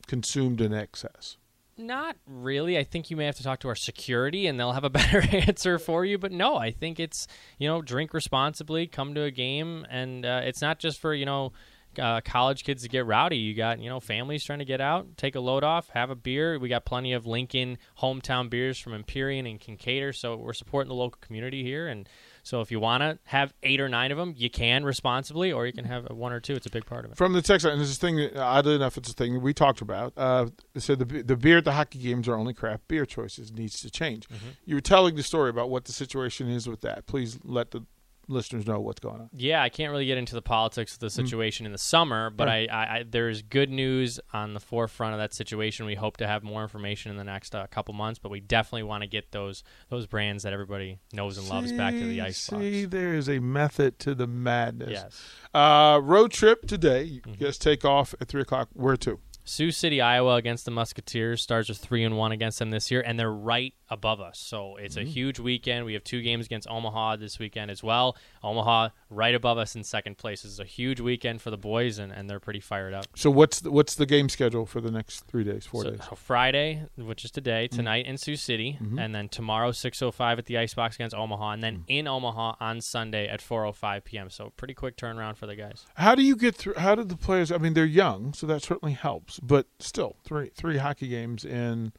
consumed 0.07 0.61
in 0.61 0.73
excess? 0.73 1.37
Not 1.77 2.17
really. 2.27 2.77
I 2.77 2.83
think 2.83 3.09
you 3.09 3.15
may 3.15 3.25
have 3.25 3.37
to 3.37 3.43
talk 3.43 3.61
to 3.61 3.69
our 3.69 3.75
security 3.75 4.47
and 4.47 4.59
they'll 4.59 4.73
have 4.73 4.83
a 4.83 4.89
better 4.89 5.21
answer 5.21 5.79
for 5.79 6.03
you. 6.03 6.17
But 6.17 6.31
no, 6.31 6.57
I 6.57 6.71
think 6.71 6.99
it's, 6.99 7.25
you 7.57 7.67
know, 7.67 7.81
drink 7.81 8.13
responsibly, 8.13 8.85
come 8.85 9.15
to 9.15 9.23
a 9.23 9.31
game. 9.31 9.87
And 9.89 10.25
uh, 10.25 10.41
it's 10.43 10.61
not 10.61 10.79
just 10.79 10.99
for, 10.99 11.13
you 11.13 11.25
know, 11.25 11.53
uh, 11.97 12.21
college 12.21 12.63
kids 12.63 12.83
to 12.83 12.89
get 12.89 13.05
rowdy. 13.05 13.37
You 13.37 13.55
got, 13.55 13.79
you 13.79 13.89
know, 13.89 13.99
families 13.99 14.43
trying 14.43 14.59
to 14.59 14.65
get 14.65 14.81
out, 14.81 15.17
take 15.17 15.35
a 15.35 15.39
load 15.39 15.63
off, 15.63 15.89
have 15.89 16.09
a 16.09 16.15
beer. 16.15 16.59
We 16.59 16.69
got 16.69 16.85
plenty 16.85 17.13
of 17.13 17.25
Lincoln 17.25 17.77
hometown 17.99 18.49
beers 18.49 18.77
from 18.77 18.93
Empyrean 18.93 19.45
and 19.45 19.59
Kincaid. 19.59 20.15
So 20.15 20.35
we're 20.35 20.53
supporting 20.53 20.89
the 20.89 20.95
local 20.95 21.19
community 21.21 21.63
here. 21.63 21.87
And 21.87 22.07
so 22.43 22.61
if 22.61 22.71
you 22.71 22.79
want 22.79 23.01
to 23.01 23.19
have 23.25 23.53
eight 23.63 23.79
or 23.79 23.89
nine 23.89 24.11
of 24.11 24.17
them, 24.17 24.33
you 24.37 24.49
can 24.49 24.83
responsibly, 24.83 25.51
or 25.51 25.65
you 25.65 25.73
can 25.73 25.85
have 25.85 26.09
one 26.09 26.31
or 26.31 26.39
two. 26.39 26.53
It's 26.53 26.65
a 26.65 26.69
big 26.69 26.85
part 26.85 27.05
of 27.05 27.11
it. 27.11 27.17
From 27.17 27.33
the 27.33 27.41
text, 27.41 27.65
and 27.65 27.81
this 27.81 27.89
is 27.89 27.97
a 27.97 27.99
thing, 27.99 28.15
that, 28.15 28.37
oddly 28.37 28.75
enough, 28.75 28.97
it's 28.97 29.09
a 29.09 29.13
thing 29.13 29.41
we 29.41 29.53
talked 29.53 29.81
about. 29.81 30.13
Uh, 30.15 30.47
said 30.77 30.99
the, 30.99 31.23
the 31.23 31.35
beer 31.35 31.57
at 31.57 31.65
the 31.65 31.73
hockey 31.73 31.99
games 31.99 32.27
are 32.27 32.35
only 32.35 32.53
craft 32.53 32.87
beer 32.87 33.05
choices, 33.05 33.51
needs 33.51 33.81
to 33.81 33.91
change. 33.91 34.27
You 34.65 34.75
were 34.75 34.81
telling 34.81 35.15
the 35.15 35.23
story 35.23 35.49
about 35.49 35.69
what 35.69 35.85
the 35.85 35.91
situation 35.91 36.49
is 36.49 36.67
with 36.67 36.81
that. 36.81 37.05
Please 37.05 37.39
let 37.43 37.71
the 37.71 37.85
listeners 38.29 38.65
know 38.67 38.79
what's 38.79 38.99
going 38.99 39.19
on. 39.21 39.29
Yeah, 39.33 39.61
I 39.61 39.69
can't 39.69 39.91
really 39.91 40.05
get 40.05 40.17
into 40.17 40.35
the 40.35 40.41
politics 40.41 40.93
of 40.93 40.99
the 40.99 41.09
situation 41.09 41.65
in 41.65 41.71
the 41.71 41.77
summer, 41.77 42.29
but 42.29 42.47
Right. 42.47 42.69
I, 42.71 42.99
I, 42.99 43.03
there's 43.09 43.41
good 43.41 43.69
news 43.69 44.19
on 44.31 44.53
the 44.53 44.59
forefront 44.59 45.13
of 45.13 45.19
that 45.19 45.33
situation. 45.33 45.85
We 45.85 45.95
hope 45.95 46.17
to 46.17 46.27
have 46.27 46.43
more 46.43 46.61
information 46.61 47.11
in 47.11 47.17
the 47.17 47.23
next 47.23 47.53
uh, 47.55 47.65
couple 47.67 47.93
months, 47.93 48.19
but 48.19 48.29
we 48.31 48.39
definitely 48.39 48.83
want 48.83 49.01
to 49.01 49.07
get 49.07 49.31
those 49.31 49.63
those 49.89 50.05
brands 50.07 50.43
that 50.43 50.53
everybody 50.53 50.99
knows 51.11 51.37
and 51.37 51.49
loves 51.49 51.71
back 51.71 51.93
to 51.93 51.99
the 52.05 52.15
See, 52.15 52.21
icebox. 52.21 52.61
See, 52.63 52.85
there 52.85 53.13
is 53.15 53.27
a 53.27 53.39
method 53.39 53.99
to 53.99 54.15
the 54.15 54.27
madness. 54.27 54.89
Yes. 54.91 55.21
Uh, 55.53 55.99
road 56.01 56.31
trip 56.31 56.65
today. 56.67 57.03
You 57.03 57.21
Mm-hmm. 57.21 57.43
guys 57.43 57.57
take 57.57 57.83
off 57.83 58.13
at 58.21 58.27
three 58.27 58.41
o'clock. 58.41 58.69
Where 58.73 58.95
to? 58.97 59.19
Sioux 59.49 59.71
City, 59.71 59.99
Iowa 59.99 60.35
against 60.35 60.65
the 60.65 60.71
Musketeers. 60.71 61.41
Stars 61.41 61.69
are 61.71 61.73
three 61.73 62.03
and 62.03 62.15
one 62.15 62.31
against 62.31 62.59
them 62.59 62.69
this 62.69 62.91
year, 62.91 63.01
and 63.01 63.19
they're 63.19 63.31
right 63.31 63.73
above 63.89 64.21
us. 64.21 64.37
So 64.37 64.75
it's 64.75 64.95
Mm-hmm. 64.95 65.07
a 65.07 65.11
huge 65.11 65.39
weekend. 65.39 65.85
We 65.85 65.93
have 65.93 66.03
two 66.03 66.21
games 66.21 66.45
against 66.45 66.69
Omaha 66.69 67.15
this 67.15 67.39
weekend 67.39 67.71
as 67.71 67.81
well. 67.83 68.15
Omaha 68.43 68.89
right 69.09 69.33
above 69.33 69.57
us 69.57 69.75
in 69.75 69.83
second 69.83 70.19
place. 70.19 70.43
This 70.43 70.51
is 70.51 70.59
a 70.59 70.65
huge 70.65 70.99
weekend 70.99 71.41
for 71.41 71.49
the 71.49 71.57
boys, 71.57 71.97
and, 71.97 72.11
and 72.11 72.29
they're 72.29 72.39
pretty 72.39 72.59
fired 72.59 72.93
up. 72.93 73.05
So 73.15 73.31
what's 73.31 73.61
the, 73.61 73.71
what's 73.71 73.95
the 73.95 74.05
game 74.05 74.29
schedule 74.29 74.67
for 74.67 74.81
the 74.81 74.91
next 74.91 75.21
three 75.21 75.43
days, 75.43 75.65
four 75.65 75.83
so, 75.83 75.89
days? 75.91 75.99
so 76.07 76.15
Friday, 76.15 76.83
which 76.95 77.25
is 77.25 77.31
today, 77.31 77.67
Mm-hmm. 77.67 77.75
tonight 77.75 78.05
in 78.05 78.17
Sioux 78.17 78.35
City, 78.35 78.77
and 78.99 79.15
then 79.15 79.27
tomorrow 79.29 79.71
6:05 79.71 80.37
at 80.37 80.45
the 80.45 80.59
Icebox 80.59 80.95
against 80.95 81.15
Omaha, 81.15 81.51
and 81.53 81.63
then 81.63 81.77
Mm. 81.79 81.83
in 81.87 82.07
Omaha 82.07 82.53
on 82.59 82.81
Sunday 82.81 83.27
at 83.27 83.39
4:05 83.41 84.03
p.m. 84.03 84.29
So 84.29 84.51
pretty 84.57 84.75
quick 84.75 84.95
turnaround 84.95 85.37
for 85.37 85.47
the 85.47 85.55
guys. 85.55 85.85
How 85.95 86.13
do 86.13 86.21
you 86.23 86.35
get 86.35 86.55
through? 86.55 86.75
How 86.77 86.93
did 86.93 87.09
the 87.09 87.17
players? 87.17 87.51
I 87.51 87.57
mean, 87.57 87.73
they're 87.73 87.85
young, 87.85 88.33
so 88.33 88.45
that 88.45 88.61
certainly 88.61 88.93
helps. 88.93 89.38
But 89.41 89.67
still, 89.79 90.15
three 90.23 90.51
three 90.55 90.77
hockey 90.77 91.07
games 91.07 91.45
in, 91.45 91.93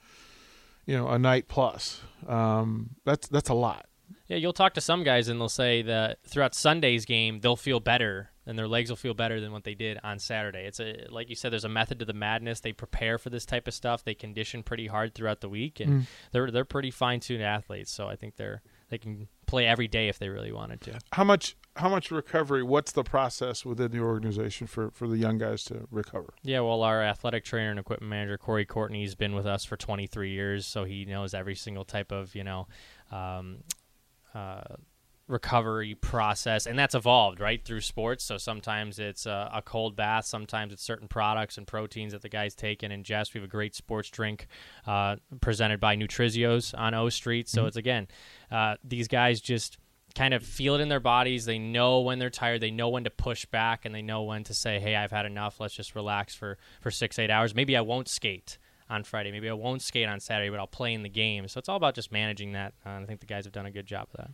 you 0.86 0.96
know, 0.96 1.08
a 1.08 1.18
night 1.18 1.48
plus. 1.48 2.00
Um, 2.26 2.96
that's 3.04 3.28
that's 3.28 3.48
a 3.48 3.54
lot. 3.54 3.86
Yeah, 4.26 4.36
you'll 4.36 4.52
talk 4.52 4.74
to 4.74 4.80
some 4.80 5.02
guys 5.02 5.28
and 5.28 5.40
they'll 5.40 5.48
say 5.48 5.82
that 5.82 6.18
throughout 6.24 6.54
Sunday's 6.54 7.04
game 7.04 7.40
they'll 7.40 7.56
feel 7.56 7.80
better 7.80 8.30
and 8.46 8.58
their 8.58 8.68
legs 8.68 8.90
will 8.90 8.96
feel 8.96 9.14
better 9.14 9.40
than 9.40 9.52
what 9.52 9.64
they 9.64 9.74
did 9.74 9.98
on 10.02 10.18
Saturday. 10.18 10.60
It's 10.66 10.80
a 10.80 11.06
like 11.10 11.28
you 11.28 11.36
said, 11.36 11.52
there's 11.52 11.64
a 11.64 11.68
method 11.68 11.98
to 12.00 12.04
the 12.04 12.12
madness. 12.12 12.60
They 12.60 12.72
prepare 12.72 13.18
for 13.18 13.30
this 13.30 13.46
type 13.46 13.68
of 13.68 13.74
stuff. 13.74 14.04
They 14.04 14.14
condition 14.14 14.62
pretty 14.62 14.86
hard 14.86 15.14
throughout 15.14 15.40
the 15.40 15.48
week, 15.48 15.80
and 15.80 16.06
they're 16.32 16.50
they're 16.50 16.64
pretty 16.64 16.90
fine 16.90 17.20
tuned 17.20 17.42
athletes. 17.42 17.92
So 17.92 18.08
I 18.08 18.16
think 18.16 18.36
they're 18.36 18.62
they 18.90 18.98
can 18.98 19.28
play 19.46 19.66
every 19.66 19.88
day 19.88 20.08
if 20.08 20.18
they 20.18 20.28
really 20.28 20.52
wanted 20.52 20.80
to. 20.82 20.98
How 21.12 21.24
much 21.24 21.56
how 21.76 21.88
much 21.88 22.10
recovery? 22.10 22.62
What's 22.62 22.92
the 22.92 23.04
process 23.04 23.64
within 23.64 23.92
the 23.92 24.00
organization 24.00 24.66
for 24.66 24.90
for 24.90 25.08
the 25.08 25.16
young 25.16 25.38
guys 25.38 25.64
to 25.64 25.86
recover? 25.90 26.34
Yeah, 26.42 26.60
well, 26.60 26.82
our 26.82 27.02
athletic 27.02 27.44
trainer 27.44 27.70
and 27.70 27.78
equipment 27.78 28.10
manager 28.10 28.36
Corey 28.36 28.66
Courtney 28.66 29.02
has 29.02 29.14
been 29.14 29.34
with 29.34 29.46
us 29.46 29.64
for 29.64 29.76
23 29.76 30.30
years, 30.30 30.66
so 30.66 30.84
he 30.84 31.04
knows 31.04 31.32
every 31.32 31.54
single 31.54 31.84
type 31.84 32.12
of 32.12 32.34
you 32.34 32.44
know 32.44 32.66
um, 33.10 33.58
uh, 34.34 34.62
recovery 35.30 35.94
process, 35.94 36.66
and 36.66 36.78
that's 36.78 36.94
evolved 36.94 37.40
right 37.40 37.64
through 37.64 37.80
sports. 37.80 38.24
So 38.24 38.36
sometimes 38.36 38.98
it's 38.98 39.26
a, 39.26 39.50
a 39.54 39.62
cold 39.62 39.96
bath, 39.96 40.26
sometimes 40.26 40.72
it's 40.72 40.82
certain 40.82 41.08
products 41.08 41.56
and 41.56 41.66
proteins 41.66 42.12
that 42.12 42.22
the 42.22 42.28
guys 42.28 42.54
take 42.54 42.82
and 42.82 42.92
ingest. 42.92 43.32
We 43.32 43.40
have 43.40 43.48
a 43.48 43.50
great 43.50 43.74
sports 43.74 44.10
drink 44.10 44.46
uh, 44.86 45.16
presented 45.40 45.80
by 45.80 45.96
Nutrizios 45.96 46.76
on 46.78 46.94
O 46.94 47.08
Street. 47.08 47.48
So 47.48 47.66
it's 47.66 47.76
again, 47.76 48.08
uh, 48.50 48.76
these 48.84 49.08
guys 49.08 49.40
just 49.40 49.78
kind 50.14 50.34
of 50.34 50.42
feel 50.42 50.74
it 50.74 50.80
in 50.80 50.88
their 50.88 51.00
bodies. 51.00 51.44
They 51.44 51.58
know 51.58 52.00
when 52.00 52.18
they're 52.18 52.30
tired. 52.30 52.60
They 52.60 52.70
know 52.70 52.88
when 52.88 53.04
to 53.04 53.10
push 53.10 53.44
back, 53.46 53.84
and 53.84 53.94
they 53.94 54.02
know 54.02 54.22
when 54.24 54.44
to 54.44 54.54
say, 54.54 54.80
"Hey, 54.80 54.96
I've 54.96 55.12
had 55.12 55.26
enough. 55.26 55.60
Let's 55.60 55.74
just 55.74 55.94
relax 55.94 56.34
for 56.34 56.58
for 56.80 56.90
six, 56.90 57.18
eight 57.18 57.30
hours. 57.30 57.54
Maybe 57.54 57.76
I 57.76 57.80
won't 57.80 58.08
skate." 58.08 58.58
On 58.88 59.04
Friday, 59.04 59.30
maybe 59.30 59.48
I 59.48 59.52
won't 59.52 59.82
skate 59.82 60.08
on 60.08 60.18
Saturday, 60.18 60.50
but 60.50 60.58
I'll 60.58 60.66
play 60.66 60.94
in 60.94 61.04
the 61.04 61.08
game. 61.08 61.46
So 61.46 61.60
it's 61.60 61.68
all 61.68 61.76
about 61.76 61.94
just 61.94 62.10
managing 62.10 62.54
that. 62.54 62.74
Uh, 62.84 62.98
I 63.00 63.04
think 63.06 63.20
the 63.20 63.26
guys 63.26 63.44
have 63.44 63.52
done 63.52 63.66
a 63.66 63.70
good 63.70 63.86
job 63.86 64.08
of 64.12 64.16
that. 64.16 64.30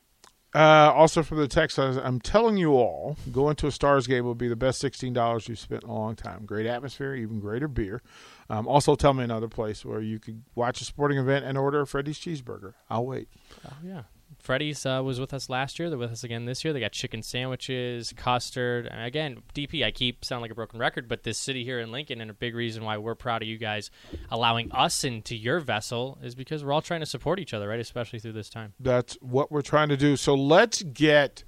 Uh, 0.57 0.90
also 0.95 1.23
from 1.23 1.37
the 1.37 1.47
text, 1.47 1.79
I'm 1.79 2.19
telling 2.19 2.57
you 2.57 2.73
all, 2.73 3.19
going 3.31 3.57
to 3.57 3.66
a 3.66 3.71
Stars 3.71 4.07
game 4.07 4.25
will 4.25 4.35
be 4.35 4.49
the 4.49 4.57
best 4.57 4.79
sixteen 4.79 5.12
dollars 5.12 5.49
you've 5.49 5.59
spent 5.59 5.85
in 5.85 5.90
a 5.90 5.95
long 5.95 6.16
time. 6.16 6.47
Great 6.47 6.64
atmosphere, 6.64 7.14
even 7.14 7.40
greater 7.40 7.69
beer. 7.69 8.01
Um, 8.49 8.66
also, 8.66 8.95
tell 8.95 9.12
me 9.12 9.23
another 9.23 9.49
place 9.49 9.85
where 9.85 10.01
you 10.01 10.19
could 10.19 10.45
watch 10.55 10.81
a 10.81 10.85
sporting 10.87 11.19
event 11.19 11.45
and 11.45 11.59
order 11.59 11.83
a 11.83 11.87
Freddy's 11.87 12.19
cheeseburger. 12.19 12.73
I'll 12.88 13.05
wait. 13.05 13.29
Oh 13.66 13.77
yeah, 13.85 14.05
Freddy's 14.46 14.87
uh, 14.87 15.02
was 15.04 15.18
with 15.18 15.35
us 15.35 15.50
last 15.50 15.80
year. 15.80 15.90
They're 15.90 15.98
with 15.98 16.12
us 16.12 16.22
again 16.22 16.44
this 16.44 16.64
year. 16.64 16.72
They 16.72 16.78
got 16.78 16.92
chicken 16.92 17.20
sandwiches, 17.20 18.12
custard. 18.16 18.87
And 18.87 19.02
again, 19.02 19.42
DP. 19.56 19.85
I 19.85 19.90
keep 19.90 20.24
sounding 20.24 20.42
like 20.42 20.52
a 20.52 20.54
broken 20.54 20.78
record, 20.78 21.09
but 21.09 21.24
this 21.24 21.37
city 21.37 21.64
here 21.64 21.80
in 21.80 21.90
Lincoln, 21.90 22.20
and 22.20 22.30
a 22.30 22.35
big 22.35 22.54
reason 22.54 22.85
why 22.85 22.96
we're 22.96 23.16
proud 23.16 23.42
of 23.42 23.48
you 23.48 23.59
guys 23.59 23.90
allowing 24.30 24.70
us 24.70 25.02
into 25.02 25.35
your 25.35 25.59
vessel 25.59 26.16
is 26.22 26.37
because 26.37 26.64
we're 26.64 26.72
all 26.72 26.80
trying 26.80 27.00
to 27.00 27.06
support 27.06 27.40
each 27.40 27.52
other, 27.54 27.66
right? 27.66 27.80
Especially 27.80 28.20
through 28.20 28.35
this 28.35 28.48
time. 28.48 28.72
That's 28.78 29.14
what 29.20 29.50
we're 29.50 29.62
trying 29.62 29.88
to 29.88 29.96
do. 29.96 30.14
So 30.14 30.37
let's 30.37 30.80
get 30.80 31.42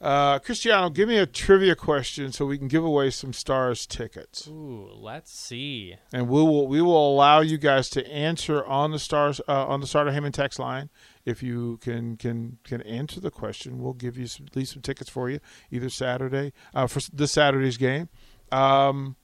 uh, 0.00 0.38
Cristiano. 0.40 0.90
Give 0.90 1.08
me 1.08 1.16
a 1.18 1.26
trivia 1.26 1.74
question 1.74 2.32
so 2.32 2.44
we 2.46 2.58
can 2.58 2.68
give 2.68 2.84
away 2.84 3.10
some 3.10 3.32
Stars 3.32 3.86
tickets, 3.86 4.46
Ooh, 4.48 4.90
let's 4.94 5.32
see. 5.32 5.96
and 6.12 6.28
we 6.28 6.42
will 6.42 6.66
we 6.68 6.82
will 6.82 7.12
allow 7.14 7.40
you 7.40 7.58
guys 7.58 7.88
to 7.90 8.06
answer 8.12 8.64
on 8.64 8.90
the 8.90 8.98
Stars 8.98 9.40
uh, 9.48 9.66
on 9.66 9.80
the 9.80 9.86
Sartor 9.86 10.12
Hamann 10.12 10.32
text 10.32 10.58
line. 10.58 10.90
If 11.24 11.42
you 11.42 11.78
can 11.78 12.16
can 12.16 12.58
can 12.64 12.82
answer 12.82 13.20
the 13.20 13.30
question, 13.30 13.78
we'll 13.80 13.94
give 13.94 14.16
you 14.18 14.26
some, 14.26 14.46
at 14.46 14.56
least 14.56 14.72
some 14.74 14.82
tickets 14.82 15.10
for 15.10 15.30
you 15.30 15.40
either 15.70 15.88
Saturday 15.88 16.52
uh, 16.74 16.86
for 16.86 17.00
this 17.12 17.32
Saturday's 17.32 17.76
game. 17.78 18.08
Um, 18.52 19.16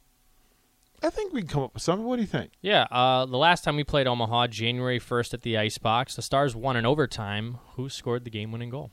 I 1.04 1.10
think 1.10 1.32
we 1.32 1.40
can 1.40 1.48
come 1.48 1.62
up 1.64 1.74
with 1.74 1.82
something. 1.82 2.06
What 2.06 2.16
do 2.16 2.22
you 2.22 2.28
think? 2.28 2.52
Yeah, 2.60 2.84
uh, 2.90 3.26
the 3.26 3.36
last 3.36 3.64
time 3.64 3.74
we 3.76 3.82
played 3.84 4.06
Omaha, 4.06 4.46
January 4.46 5.00
1st 5.00 5.34
at 5.34 5.42
the 5.42 5.58
Icebox, 5.58 6.14
the 6.14 6.22
Stars 6.22 6.54
won 6.54 6.76
in 6.76 6.86
overtime. 6.86 7.58
Who 7.74 7.88
scored 7.88 8.22
the 8.24 8.30
game 8.30 8.52
winning 8.52 8.70
goal? 8.70 8.92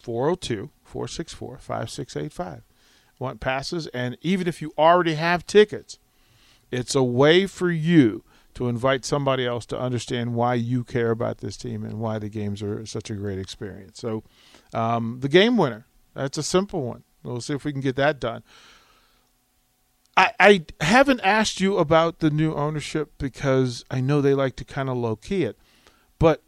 402 0.00 0.70
464 0.82 1.58
5685. 1.58 2.62
Want 3.18 3.40
passes? 3.40 3.86
And 3.88 4.16
even 4.22 4.48
if 4.48 4.62
you 4.62 4.72
already 4.78 5.14
have 5.14 5.46
tickets, 5.46 5.98
it's 6.70 6.94
a 6.94 7.02
way 7.02 7.46
for 7.46 7.70
you 7.70 8.24
to 8.54 8.68
invite 8.68 9.04
somebody 9.04 9.46
else 9.46 9.66
to 9.66 9.78
understand 9.78 10.34
why 10.34 10.54
you 10.54 10.82
care 10.84 11.10
about 11.10 11.38
this 11.38 11.56
team 11.56 11.84
and 11.84 12.00
why 12.00 12.18
the 12.18 12.28
games 12.28 12.62
are 12.62 12.84
such 12.86 13.10
a 13.10 13.14
great 13.14 13.38
experience. 13.38 14.00
So, 14.00 14.24
um, 14.74 15.18
the 15.20 15.28
game 15.28 15.56
winner, 15.56 15.86
that's 16.14 16.38
a 16.38 16.42
simple 16.42 16.82
one. 16.82 17.04
We'll 17.22 17.40
see 17.40 17.54
if 17.54 17.64
we 17.64 17.72
can 17.72 17.80
get 17.80 17.96
that 17.96 18.18
done. 18.18 18.42
I, 20.16 20.32
I 20.40 20.64
haven't 20.80 21.20
asked 21.20 21.60
you 21.60 21.78
about 21.78 22.18
the 22.18 22.30
new 22.30 22.54
ownership 22.54 23.12
because 23.18 23.84
I 23.90 24.00
know 24.00 24.20
they 24.20 24.34
like 24.34 24.56
to 24.56 24.64
kind 24.64 24.88
of 24.88 24.96
low 24.96 25.16
key 25.16 25.44
it. 25.44 25.56
But 26.18 26.42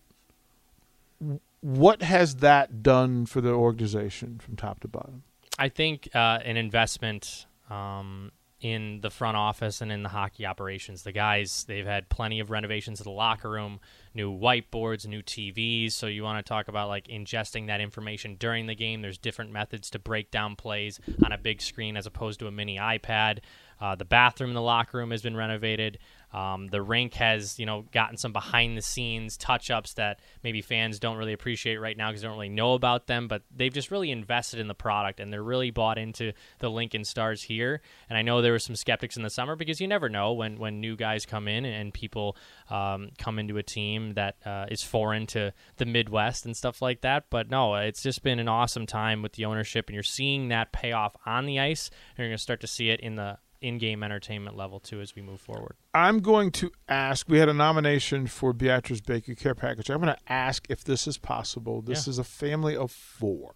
what 1.63 2.03
has 2.03 2.37
that 2.37 2.83
done 2.83 3.25
for 3.25 3.41
the 3.41 3.53
organization 3.53 4.39
from 4.39 4.57
top 4.57 4.81
to 4.81 4.89
bottom? 4.89 5.23
I 5.59 5.69
think 5.69 6.09
uh, 6.15 6.41
an 6.45 6.57
investment 6.57 7.47
um, 7.71 8.33
in 8.61 9.01
the 9.01 9.11
front 9.11 9.37
office 9.37 9.81
and 9.81 9.91
in 9.91 10.03
the 10.03 10.09
hockey 10.09 10.45
operations. 10.45 11.05
The 11.05 11.13
guys, 11.13 11.65
they've 11.67 11.87
had 11.87 12.09
plenty 12.09 12.41
of 12.41 12.51
renovations 12.51 12.99
to 12.99 13.05
the 13.05 13.11
locker 13.11 13.49
room, 13.49 13.81
new 14.15 14.31
whiteboards, 14.31 15.07
new 15.07 15.23
TVs. 15.23 15.93
So 15.93 16.07
you 16.07 16.23
want 16.23 16.45
to 16.45 16.49
talk 16.49 16.69
about 16.69 16.89
like 16.89 17.09
ingesting 17.09 17.67
that 17.67 17.81
information 17.81 18.37
during 18.39 18.67
the 18.67 18.75
game. 18.75 19.03
There's 19.03 19.19
different 19.19 19.53
methods 19.53 19.91
to 19.91 19.99
break 19.99 20.31
down 20.31 20.57
plays 20.57 21.01
on 21.25 21.33
a 21.33 21.39
big 21.39 21.63
screen 21.63 21.97
as 21.97 22.07
opposed 22.07 22.41
to 22.41 22.47
a 22.47 22.51
mini 22.51 22.79
iPad. 22.79 23.39
Uh, 23.81 23.97
the 23.97 24.05
bathroom 24.05 24.51
in 24.51 24.55
the 24.55 24.63
locker 24.63 24.99
room 24.99 25.11
has 25.11 25.23
been 25.23 25.37
renovated. 25.37 25.99
Um, 26.33 26.69
the 26.69 26.81
rink 26.81 27.15
has, 27.15 27.59
you 27.59 27.67
know, 27.67 27.85
gotten 27.93 28.17
some 28.17 28.33
behind 28.33 28.79
the 28.79 28.83
scenes 28.83 29.37
touch 29.37 29.71
ups 29.71 29.95
that 29.95 30.21
maybe 30.43 30.63
fans 30.63 30.99
don't 30.99 31.17
really 31.17 31.33
appreciate 31.33 31.77
right 31.77 31.97
now 31.97 32.09
because 32.09 32.23
they 32.23 32.29
don't 32.29 32.37
really 32.37 32.49
know 32.49 32.75
about 32.75 33.07
them. 33.07 33.29
But 33.29 33.43
they've 33.55 33.73
just 33.73 33.91
really 33.91 34.11
invested 34.11 34.61
in 34.61 34.69
the 34.69 34.75
product 34.75 35.21
and 35.21 35.33
they're 35.33 35.43
really 35.43 35.71
bought 35.71 35.99
into 35.99 36.33
the 36.61 36.71
Lincoln 36.71 37.05
Stars 37.05 37.43
here. 37.43 37.83
And 38.09 38.17
I 38.17 38.23
know 38.23 38.41
there 38.41 38.53
were 38.53 38.59
some 38.59 38.77
skeptics 38.77 39.17
in 39.17 39.25
the 39.25 39.31
summer 39.31 39.57
because 39.57 39.81
you 39.81 39.89
never 39.89 40.09
know 40.09 40.33
when 40.33 40.59
when 40.59 40.81
new 40.81 40.97
guys 40.97 41.27
come 41.27 41.49
in 41.49 41.65
and 41.65 41.93
people 41.93 42.37
um, 42.71 43.11
come 43.19 43.39
into 43.39 43.59
a 43.59 43.63
team 43.63 44.02
that 44.11 44.37
uh, 44.45 44.67
is 44.71 44.83
foreign 44.83 45.27
to 45.29 45.53
the 45.79 45.87
Midwest 45.87 46.45
and 46.45 46.57
stuff 46.57 46.83
like 46.83 47.01
that. 47.01 47.25
But 47.31 47.51
no, 47.51 47.75
it's 47.77 48.03
just 48.03 48.23
been 48.23 48.39
an 48.39 48.49
awesome 48.49 48.87
time 48.87 49.23
with 49.23 49.33
the 49.33 49.45
ownership, 49.45 49.89
and 49.89 49.95
you're 49.95 50.03
seeing 50.03 50.49
that 50.49 50.73
pay 50.73 50.93
off 50.93 51.17
on 51.25 51.47
the 51.47 51.59
ice. 51.61 51.89
And 52.11 52.19
you're 52.19 52.29
going 52.29 52.37
to 52.37 52.43
start 52.43 52.61
to 52.61 52.67
see 52.67 52.91
it 52.91 53.01
in 53.01 53.17
the 53.17 53.39
in-game 53.61 54.03
entertainment 54.03 54.57
level 54.57 54.81
too 54.81 55.01
as 55.01 55.15
we 55.15 55.23
move 55.23 55.41
forward. 55.41 55.77
I'm 55.95 56.19
going 56.19 56.51
to 56.53 56.73
ask. 56.89 57.29
We 57.29 57.39
had 57.39 57.49
a 57.49 57.55
nomination 57.55 58.27
for 58.27 58.53
Beatrice 58.53 59.01
Baker 59.01 59.35
Care 59.37 59.55
Package. 59.55 59.89
I'm 59.89 60.01
going 60.01 60.15
to 60.15 60.33
ask 60.33 60.67
if 60.69 60.83
this 60.83 61.07
is 61.07 61.17
possible. 61.17 61.81
This 61.81 62.07
Yeah. 62.07 62.11
is 62.11 62.19
a 62.19 62.25
family 62.25 62.77
of 62.77 62.91
four. 62.91 63.55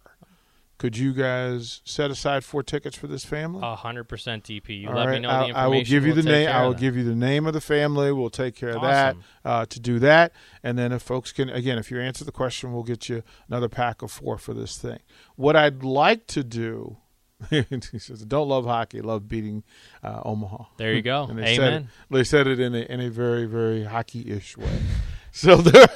Could 0.77 0.95
you 0.95 1.11
guys 1.11 1.81
set 1.85 2.11
aside 2.11 2.43
four 2.43 2.61
tickets 2.61 2.95
for 2.95 3.07
this 3.07 3.25
family? 3.25 3.61
A 3.63 3.75
hundred 3.75 4.03
percent 4.03 4.43
DP. 4.43 4.81
You 4.81 4.89
All 4.89 4.95
let 4.95 5.09
me 5.09 5.19
know 5.19 5.29
I'll- 5.29 5.39
the 5.39 5.47
information. 5.49 5.55
I 5.55 5.67
will 5.67 5.83
give 5.83 6.05
you 6.05 6.13
we'll 6.13 6.23
the 6.23 6.29
name. 6.29 6.49
I 6.49 6.61
of 6.61 6.67
will 6.67 6.73
give 6.75 6.95
you 6.95 7.03
the 7.03 7.15
name 7.15 7.47
of 7.47 7.53
the 7.53 7.61
family. 7.61 8.11
We'll 8.11 8.29
take 8.29 8.55
care 8.55 8.69
of 8.69 8.83
Awesome. 8.83 9.23
that 9.43 9.49
uh, 9.49 9.65
to 9.65 9.79
do 9.79 9.97
that. 9.99 10.33
And 10.61 10.77
then 10.77 10.91
if 10.91 11.01
folks 11.01 11.31
can, 11.31 11.49
again, 11.49 11.79
if 11.79 11.89
you 11.89 11.99
answer 11.99 12.23
the 12.23 12.31
question, 12.31 12.73
we'll 12.73 12.83
get 12.83 13.09
you 13.09 13.23
another 13.47 13.69
pack 13.69 14.03
of 14.03 14.11
four 14.11 14.37
for 14.37 14.53
this 14.53 14.77
thing. 14.77 14.99
What 15.35 15.55
I'd 15.55 15.83
like 15.83 16.27
to 16.27 16.43
do. 16.43 16.97
he 17.51 17.99
says, 17.99 18.25
"Don't 18.25 18.49
love 18.49 18.65
hockey, 18.65 18.99
love 18.99 19.27
beating 19.27 19.63
uh, 20.03 20.21
Omaha." 20.25 20.63
There 20.77 20.93
you 20.93 21.03
go. 21.03 21.25
And 21.29 21.37
they 21.37 21.55
said 21.55 21.63
it, 21.65 21.67
Amen. 21.75 21.89
they 22.09 22.23
said 22.23 22.47
it 22.47 22.59
in 22.59 22.73
a 22.73 22.79
in 22.79 22.99
a 22.99 23.09
very 23.11 23.45
very 23.45 23.83
hockey-ish 23.83 24.57
way. 24.57 24.79
so 25.31 25.57
there, 25.57 25.87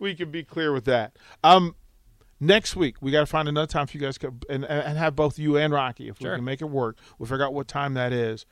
we 0.00 0.16
can 0.16 0.32
be 0.32 0.42
clear 0.42 0.72
with 0.72 0.84
that. 0.86 1.16
Um, 1.44 1.76
next 2.46 2.76
week 2.76 2.96
we 3.00 3.10
got 3.10 3.20
to 3.20 3.26
find 3.26 3.48
another 3.48 3.66
time 3.66 3.86
for 3.86 3.96
you 3.96 4.00
guys 4.02 4.18
to, 4.18 4.32
and 4.48 4.64
and 4.64 4.98
have 4.98 5.14
both 5.16 5.38
you 5.38 5.56
and 5.56 5.72
Rocky 5.72 6.08
if 6.08 6.18
Sure. 6.18 6.32
we 6.32 6.36
can 6.38 6.44
make 6.44 6.60
it 6.62 6.70
work. 6.70 6.96
We'll 7.18 7.26
figure 7.28 7.44
out 7.44 7.54
what 7.54 7.68
time 7.68 7.94
that 7.94 8.12
is. 8.12 8.46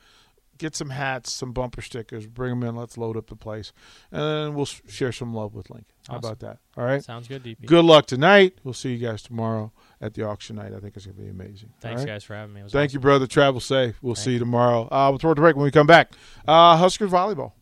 Get 0.58 0.76
some 0.76 0.90
hats, 0.90 1.32
some 1.32 1.52
bumper 1.52 1.80
stickers, 1.82 2.26
bring 2.26 2.50
them 2.50 2.62
in. 2.68 2.76
Let's 2.76 2.96
load 2.96 3.16
up 3.16 3.28
the 3.28 3.34
place, 3.34 3.72
and 4.12 4.20
then 4.22 4.54
we'll 4.54 4.66
share 4.66 5.10
some 5.10 5.34
love 5.34 5.54
with 5.54 5.70
Lincoln. 5.70 5.86
How 6.08 6.18
about 6.18 6.38
that? 6.40 6.58
All 6.76 6.84
right. 6.84 7.02
Sounds 7.02 7.26
good, 7.26 7.42
DP. 7.42 7.64
Good 7.66 7.84
luck 7.84 8.06
tonight. 8.06 8.58
We'll 8.62 8.74
see 8.74 8.92
you 8.92 8.98
guys 9.04 9.22
tomorrow 9.22 9.72
at 10.00 10.14
the 10.14 10.24
auction 10.24 10.56
night. 10.56 10.72
I 10.74 10.78
think 10.78 10.94
it's 10.94 11.06
going 11.06 11.16
to 11.16 11.22
be 11.22 11.30
amazing. 11.30 11.70
Thanks, 11.80 12.02
right? 12.02 12.06
guys, 12.08 12.22
for 12.22 12.34
having 12.36 12.54
me. 12.54 12.60
Thank 12.68 12.90
awesome. 12.90 12.96
you, 12.96 13.00
brother. 13.00 13.26
Travel 13.26 13.60
safe. 13.60 13.96
We'll 14.02 14.14
Thank 14.14 14.24
see 14.24 14.32
you 14.34 14.38
tomorrow. 14.38 14.88
Uh, 14.92 15.08
we'll 15.10 15.18
throw 15.18 15.32
it 15.32 15.36
to 15.36 15.40
break 15.40 15.56
when 15.56 15.64
we 15.64 15.70
come 15.72 15.86
back. 15.86 16.12
Uh, 16.46 16.76
Husker 16.76 17.08
volleyball. 17.08 17.52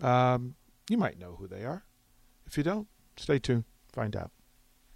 Um, 0.00 0.54
you 0.88 0.96
might 0.96 1.18
know 1.18 1.36
who 1.38 1.46
they 1.46 1.64
are. 1.64 1.84
If 2.46 2.56
you 2.56 2.62
don't, 2.62 2.86
stay 3.16 3.38
tuned. 3.38 3.64
Find 3.92 4.14
out. 4.16 4.30